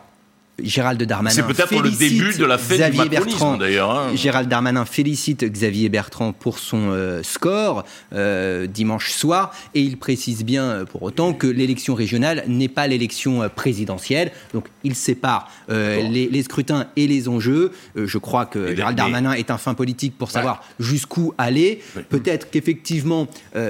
Gérald 0.62 1.02
Darmanin. 1.02 1.34
C'est 1.34 1.42
peut-être 1.42 1.82
le 1.82 1.90
début 1.90 2.34
de 2.34 2.44
la 2.44 2.56
fête 2.56 2.78
Xavier 2.78 3.02
du 3.02 3.08
Bertrand 3.10 3.56
d'ailleurs. 3.56 3.90
Hein. 3.90 4.14
Gérald 4.14 4.48
Darmanin 4.48 4.84
félicite 4.84 5.44
Xavier 5.44 5.88
Bertrand 5.88 6.32
pour 6.32 6.58
son 6.58 6.90
euh, 6.90 7.22
score 7.22 7.84
euh, 8.14 8.66
dimanche 8.66 9.10
soir 9.10 9.52
et 9.74 9.80
il 9.80 9.98
précise 9.98 10.44
bien 10.44 10.64
euh, 10.64 10.84
pour 10.84 11.02
autant 11.02 11.34
que 11.34 11.46
l'élection 11.46 11.94
régionale 11.94 12.44
n'est 12.48 12.68
pas 12.68 12.86
l'élection 12.86 13.48
présidentielle. 13.54 14.32
Donc 14.54 14.66
il 14.82 14.94
sépare 14.94 15.50
les, 15.68 16.28
les, 16.30 16.42
scrutins 16.42 16.86
et 16.96 17.06
les 17.06 17.28
enjeux. 17.28 17.72
je 17.96 18.18
crois 18.18 18.46
que 18.46 18.74
Gérald 18.74 18.96
Darmanin 18.96 19.32
est 19.32 19.50
un 19.50 19.58
fin 19.58 19.74
politique 19.74 20.16
pour 20.16 20.30
savoir 20.30 20.64
jusqu'où 20.78 21.34
aller. 21.38 21.82
Peut-être 22.08 22.50
qu'effectivement 22.50 23.26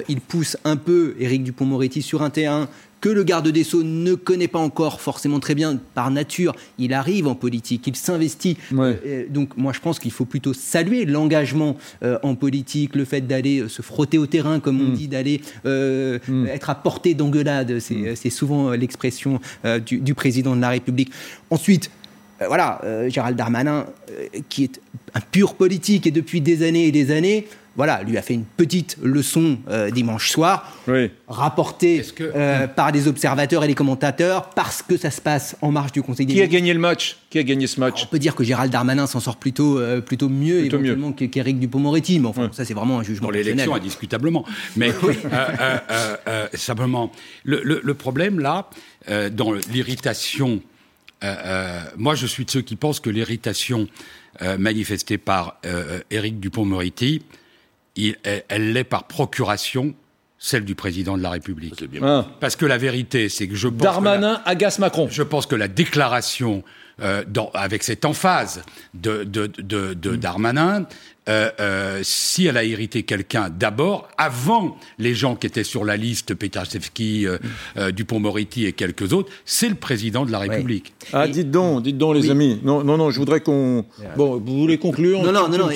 il 0.08 0.20
pousse 0.20 0.56
un 0.64 0.76
peu 0.76 1.14
Éric 1.18 1.42
Dupont-Moretti 1.42 2.02
sur 2.02 2.22
un 2.22 2.30
terrain 2.30 2.68
que 3.06 3.12
le 3.12 3.22
garde 3.22 3.46
des 3.46 3.62
Sceaux 3.62 3.84
ne 3.84 4.14
connaît 4.14 4.48
pas 4.48 4.58
encore 4.58 5.00
forcément 5.00 5.38
très 5.38 5.54
bien 5.54 5.78
par 5.94 6.10
nature. 6.10 6.56
Il 6.76 6.92
arrive 6.92 7.28
en 7.28 7.36
politique, 7.36 7.86
il 7.86 7.94
s'investit. 7.94 8.56
Ouais. 8.72 8.98
Euh, 9.06 9.24
donc 9.30 9.56
moi 9.56 9.72
je 9.72 9.78
pense 9.78 10.00
qu'il 10.00 10.10
faut 10.10 10.24
plutôt 10.24 10.52
saluer 10.52 11.04
l'engagement 11.04 11.76
euh, 12.02 12.18
en 12.24 12.34
politique, 12.34 12.96
le 12.96 13.04
fait 13.04 13.20
d'aller 13.20 13.60
euh, 13.60 13.68
se 13.68 13.80
frotter 13.80 14.18
au 14.18 14.26
terrain, 14.26 14.58
comme 14.58 14.80
on 14.80 14.88
dit, 14.92 15.06
d'aller 15.06 15.40
euh, 15.66 16.18
être 16.48 16.68
à 16.68 16.74
portée 16.74 17.14
d'engueulade. 17.14 17.78
C'est 17.78 18.16
c'est 18.16 18.30
souvent 18.30 18.70
euh, 18.70 18.76
l'expression 18.76 19.38
euh, 19.64 19.78
du, 19.78 19.98
du 20.00 20.14
président 20.14 20.56
de 20.56 20.60
la 20.60 20.70
République. 20.70 21.12
Ensuite, 21.50 21.92
euh, 22.42 22.48
voilà, 22.48 22.80
euh, 22.82 23.08
Gérald 23.08 23.36
Darmanin, 23.36 23.86
euh, 24.10 24.40
qui 24.48 24.64
est 24.64 24.80
un 25.14 25.20
pur 25.20 25.54
politique 25.54 26.08
et 26.08 26.10
depuis 26.10 26.40
des 26.40 26.66
années 26.66 26.88
et 26.88 26.92
des 26.92 27.12
années, 27.12 27.46
voilà, 27.76 28.02
lui 28.02 28.16
a 28.16 28.22
fait 28.22 28.34
une 28.34 28.44
petite 28.44 28.96
leçon 29.02 29.58
euh, 29.68 29.90
dimanche 29.90 30.30
soir, 30.30 30.72
Oui. 30.88 31.10
rapportée 31.28 32.02
que- 32.14 32.24
euh, 32.34 32.66
par 32.66 32.90
des 32.92 33.06
observateurs 33.08 33.62
et 33.64 33.66
des 33.66 33.74
commentateurs, 33.74 34.50
parce 34.50 34.82
que 34.82 34.96
ça 34.96 35.10
se 35.10 35.20
passe 35.20 35.56
en 35.60 35.70
marge 35.70 35.92
du 35.92 36.02
Conseil 36.02 36.26
des 36.26 36.34
Qui 36.34 36.42
a 36.42 36.46
gagné 36.46 36.72
le 36.72 36.80
match? 36.80 37.18
Qui 37.30 37.38
a 37.38 37.42
gagné 37.42 37.66
ce 37.66 37.78
On 37.78 37.84
match 37.84 38.06
peut 38.08 38.18
dire 38.18 38.34
que 38.34 38.44
Gérald 38.44 38.72
Darmanin 38.72 39.06
s'en 39.06 39.20
sort 39.20 39.36
plutôt, 39.36 39.78
euh, 39.78 40.00
plutôt 40.00 40.28
mieux 40.28 40.60
Plutôt 40.60 40.78
mieux. 40.78 40.86
éventuellement 40.86 41.12
que- 41.12 41.24
qu'Éric 41.26 41.58
Dupont-Moretti, 41.60 42.18
mais 42.18 42.28
enfin, 42.28 42.48
ça 42.52 42.64
c'est 42.64 42.74
vraiment 42.74 42.98
un 42.98 43.02
jugement 43.02 43.26
Dans 43.28 43.32
l'élection, 43.32 43.56
personnel. 43.56 43.80
indiscutablement. 43.82 44.44
Mais 44.76 44.88
euh, 45.04 45.12
euh, 45.32 45.78
euh, 45.90 46.16
euh, 46.28 46.46
simplement, 46.54 47.12
le, 47.44 47.60
le- 47.62 47.80
le 47.84 47.94
problème 47.94 48.40
là, 48.40 48.68
euh, 49.10 49.28
dans 49.30 49.52
l'irritation, 49.52 50.60
euh, 51.24 51.34
euh, 51.44 51.80
moi 51.96 52.14
je 52.14 52.26
suis 52.26 52.44
de 52.44 52.50
ceux 52.50 52.62
qui 52.62 52.76
pensent 52.76 53.00
que 53.00 53.10
l'irritation 53.10 53.86
euh, 54.42 54.58
manifestée 54.58 55.16
par 55.18 55.58
euh, 55.64 56.00
Éric 56.10 56.40
Dupont-Moretti, 56.40 57.22
il- 57.96 58.16
elle 58.22 58.44
elle 58.48 58.72
l'est 58.72 58.84
par 58.84 59.04
procuration, 59.04 59.94
celle 60.38 60.64
du 60.64 60.74
président 60.74 61.16
de 61.16 61.22
la 61.22 61.30
République. 61.30 61.82
Bien. 61.88 62.02
Hein. 62.02 62.26
Parce 62.40 62.56
que 62.56 62.66
la 62.66 62.78
vérité, 62.78 63.28
c'est 63.28 63.48
que 63.48 63.54
je 63.54 63.68
pense 63.68 63.78
que 63.80 63.84
la- 63.84 63.90
Darmanin 63.92 64.42
agace 64.44 64.78
Macron. 64.78 65.08
je 65.10 65.22
pense 65.22 65.46
que 65.46 65.54
la 65.56 65.68
déclaration, 65.68 66.62
euh, 67.00 67.24
dans- 67.26 67.50
avec 67.54 67.82
cette 67.82 68.04
emphase 68.04 68.62
de, 68.94 69.24
de, 69.24 69.46
de, 69.46 69.94
de. 69.94 70.16
Darmanin, 70.16 70.86
euh, 71.28 71.50
euh, 71.60 72.00
si 72.02 72.46
elle 72.46 72.56
a 72.56 72.64
irrité 72.64 73.02
quelqu'un 73.02 73.50
d'abord, 73.50 74.08
avant 74.18 74.76
les 74.98 75.14
gens 75.14 75.34
qui 75.36 75.46
étaient 75.46 75.64
sur 75.64 75.84
la 75.84 75.96
liste, 75.96 76.34
Petarchevski, 76.34 77.26
euh, 77.26 77.36
Mm. 77.36 77.78
euh, 77.78 77.90
Dupont-Moretti 77.92 78.66
et 78.66 78.72
quelques 78.72 79.12
autres, 79.12 79.30
c'est 79.44 79.68
le 79.68 79.74
président 79.74 80.24
de 80.24 80.32
la 80.32 80.38
République. 80.38 80.92
Ah, 81.12 81.28
dites 81.28 81.50
donc, 81.50 81.82
dites 81.82 81.98
donc, 81.98 82.14
les 82.14 82.22
Oui. 82.22 82.30
amis. 82.30 82.60
Non, 82.62 82.82
non, 82.84 82.96
non, 82.96 83.10
je 83.10 83.18
voudrais 83.18 83.40
qu'on. 83.40 83.84
Bon, 84.16 84.40
vous 84.44 84.58
voulez 84.60 84.78
conclure 84.78 85.22
Non, 85.22 85.32
non, 85.32 85.48
non, 85.48 85.58
non, 85.58 85.68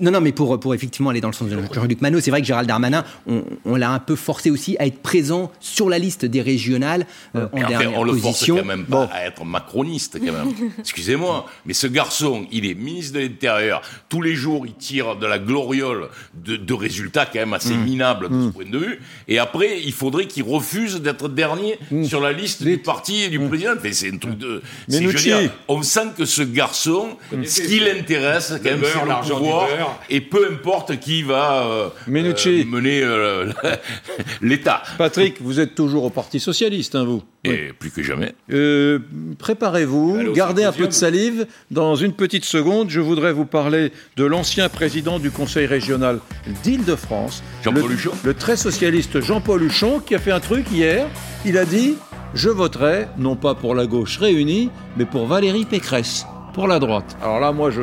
non, 0.00 0.10
non, 0.10 0.20
mais 0.20 0.32
pour, 0.32 0.58
pour 0.60 0.74
effectivement 0.74 1.10
aller 1.10 1.20
dans 1.20 1.28
le 1.28 1.34
sens 1.34 1.48
de 1.48 1.56
Jean-Luc 1.72 2.00
Manot, 2.00 2.20
c'est 2.20 2.30
vrai 2.30 2.40
que 2.40 2.46
Gérald 2.46 2.68
Darmanin, 2.68 3.04
on, 3.26 3.42
on 3.64 3.76
l'a 3.76 3.90
un 3.90 3.98
peu 3.98 4.16
forcé 4.16 4.50
aussi 4.50 4.76
à 4.78 4.86
être 4.86 4.98
présent 5.00 5.50
sur 5.60 5.88
la 5.88 5.98
liste 5.98 6.24
des 6.24 6.40
régionales 6.42 7.06
euh, 7.34 7.46
en 7.52 7.56
Et 7.58 7.60
enfin, 7.64 7.68
dernière 7.68 7.98
on 7.98 8.04
le 8.04 8.12
force 8.14 8.34
position. 8.38 8.56
quand 8.56 8.64
même 8.64 8.84
pas 8.86 9.04
à 9.12 9.26
être 9.26 9.44
macroniste, 9.44 10.18
quand 10.18 10.32
même. 10.32 10.52
Excusez-moi, 10.78 11.46
mais 11.64 11.74
ce 11.74 11.86
garçon, 11.86 12.46
il 12.50 12.66
est 12.66 12.74
ministre 12.74 13.14
de 13.14 13.20
l'Intérieur. 13.20 13.82
Tous 14.08 14.22
les 14.22 14.34
jours, 14.34 14.66
il 14.66 14.74
tire 14.74 14.95
de 15.02 15.26
la 15.26 15.38
gloriole 15.38 16.08
de, 16.34 16.56
de 16.56 16.74
résultats 16.74 17.26
quand 17.26 17.38
même 17.38 17.52
assez 17.54 17.74
Mm. 17.74 17.84
minables 17.84 18.28
de 18.28 18.46
ce 18.46 18.48
point 18.52 18.64
de 18.70 18.78
vue. 18.78 19.00
Et 19.28 19.38
après, 19.38 19.80
il 19.84 19.92
faudrait 19.92 20.26
qu'il 20.26 20.42
refuse 20.44 20.96
d'être 21.00 21.28
dernier 21.28 21.78
sur 22.04 22.20
la 22.20 22.32
liste 22.32 22.62
du 22.62 22.78
parti 22.78 23.22
et 23.22 23.28
du 23.28 23.38
président. 23.40 23.72
Mais 23.82 23.92
c'est 23.92 24.12
un 24.12 24.18
truc 24.18 24.38
de... 24.38 24.62
c'est- 24.88 25.02
je 25.02 25.08
veux 25.08 25.12
Mm. 25.12 25.16
Dire, 25.42 25.50
on 25.68 25.82
sent 25.82 26.08
que 26.16 26.24
ce 26.24 26.42
garçon, 26.42 27.16
ce 27.44 27.60
qui 27.62 27.80
l'intéresse, 27.80 28.52
quand 28.62 28.70
même, 28.70 28.80
c'est 28.82 28.98
le 29.28 29.34
pouvoir. 29.34 29.68
Et 30.10 30.20
peu 30.20 30.48
importe 30.52 30.98
qui 31.00 31.22
va 31.22 31.64
euh, 31.64 31.88
euh, 32.08 32.64
mener 32.64 33.00
euh, 33.02 33.52
l'État. 34.42 34.82
Patrick, 34.98 35.36
vous 35.40 35.60
êtes 35.60 35.74
toujours 35.74 36.04
au 36.04 36.10
Parti 36.10 36.40
Socialiste, 36.40 36.94
hein, 36.94 37.04
vous? 37.04 37.22
Et 37.46 37.72
plus 37.78 37.90
que 37.90 38.02
jamais. 38.02 38.34
Euh, 38.52 38.98
Préparez-vous, 39.38 40.32
gardez 40.34 40.64
un 40.64 40.72
peu 40.72 40.86
de 40.86 40.92
salive. 40.92 41.46
Dans 41.70 41.94
une 41.96 42.12
petite 42.12 42.44
seconde, 42.44 42.90
je 42.90 43.00
voudrais 43.00 43.32
vous 43.32 43.44
parler 43.46 43.92
de 44.16 44.24
l'ancien 44.24 44.68
président 44.68 45.18
du 45.18 45.30
Conseil 45.30 45.66
régional 45.66 46.20
d'Île-de-France, 46.62 47.42
Jean-Paul 47.62 47.88
le- 47.88 47.94
Huchon. 47.94 48.10
le 48.24 48.34
très 48.34 48.56
socialiste 48.56 49.20
Jean-Paul 49.20 49.62
Huchon, 49.62 50.00
qui 50.04 50.14
a 50.14 50.18
fait 50.18 50.32
un 50.32 50.40
truc 50.40 50.70
hier. 50.72 51.06
Il 51.44 51.58
a 51.58 51.64
dit 51.64 51.94
Je 52.34 52.48
voterai, 52.48 53.06
non 53.18 53.36
pas 53.36 53.54
pour 53.54 53.74
la 53.74 53.86
gauche 53.86 54.18
réunie, 54.18 54.70
mais 54.96 55.04
pour 55.04 55.26
Valérie 55.26 55.64
Pécresse, 55.64 56.26
pour 56.54 56.66
la 56.68 56.78
droite. 56.78 57.16
Alors 57.22 57.40
là, 57.40 57.52
moi, 57.52 57.70
je 57.70 57.82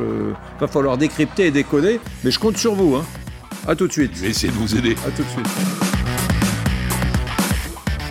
va 0.59 0.67
falloir 0.67 0.97
décrypter 0.97 1.47
et 1.47 1.51
décoder, 1.51 1.99
mais 2.23 2.31
je 2.31 2.39
compte 2.39 2.57
sur 2.57 2.73
vous. 2.75 2.95
Hein. 2.95 3.05
À 3.67 3.75
tout 3.75 3.87
de 3.87 3.93
suite. 3.93 4.11
Je 4.15 4.21
vais 4.23 4.29
essayer 4.29 4.51
de 4.51 4.57
vous 4.57 4.75
aider. 4.75 4.95
À 5.07 5.11
tout 5.11 5.23
de 5.23 5.29
suite. 5.29 5.92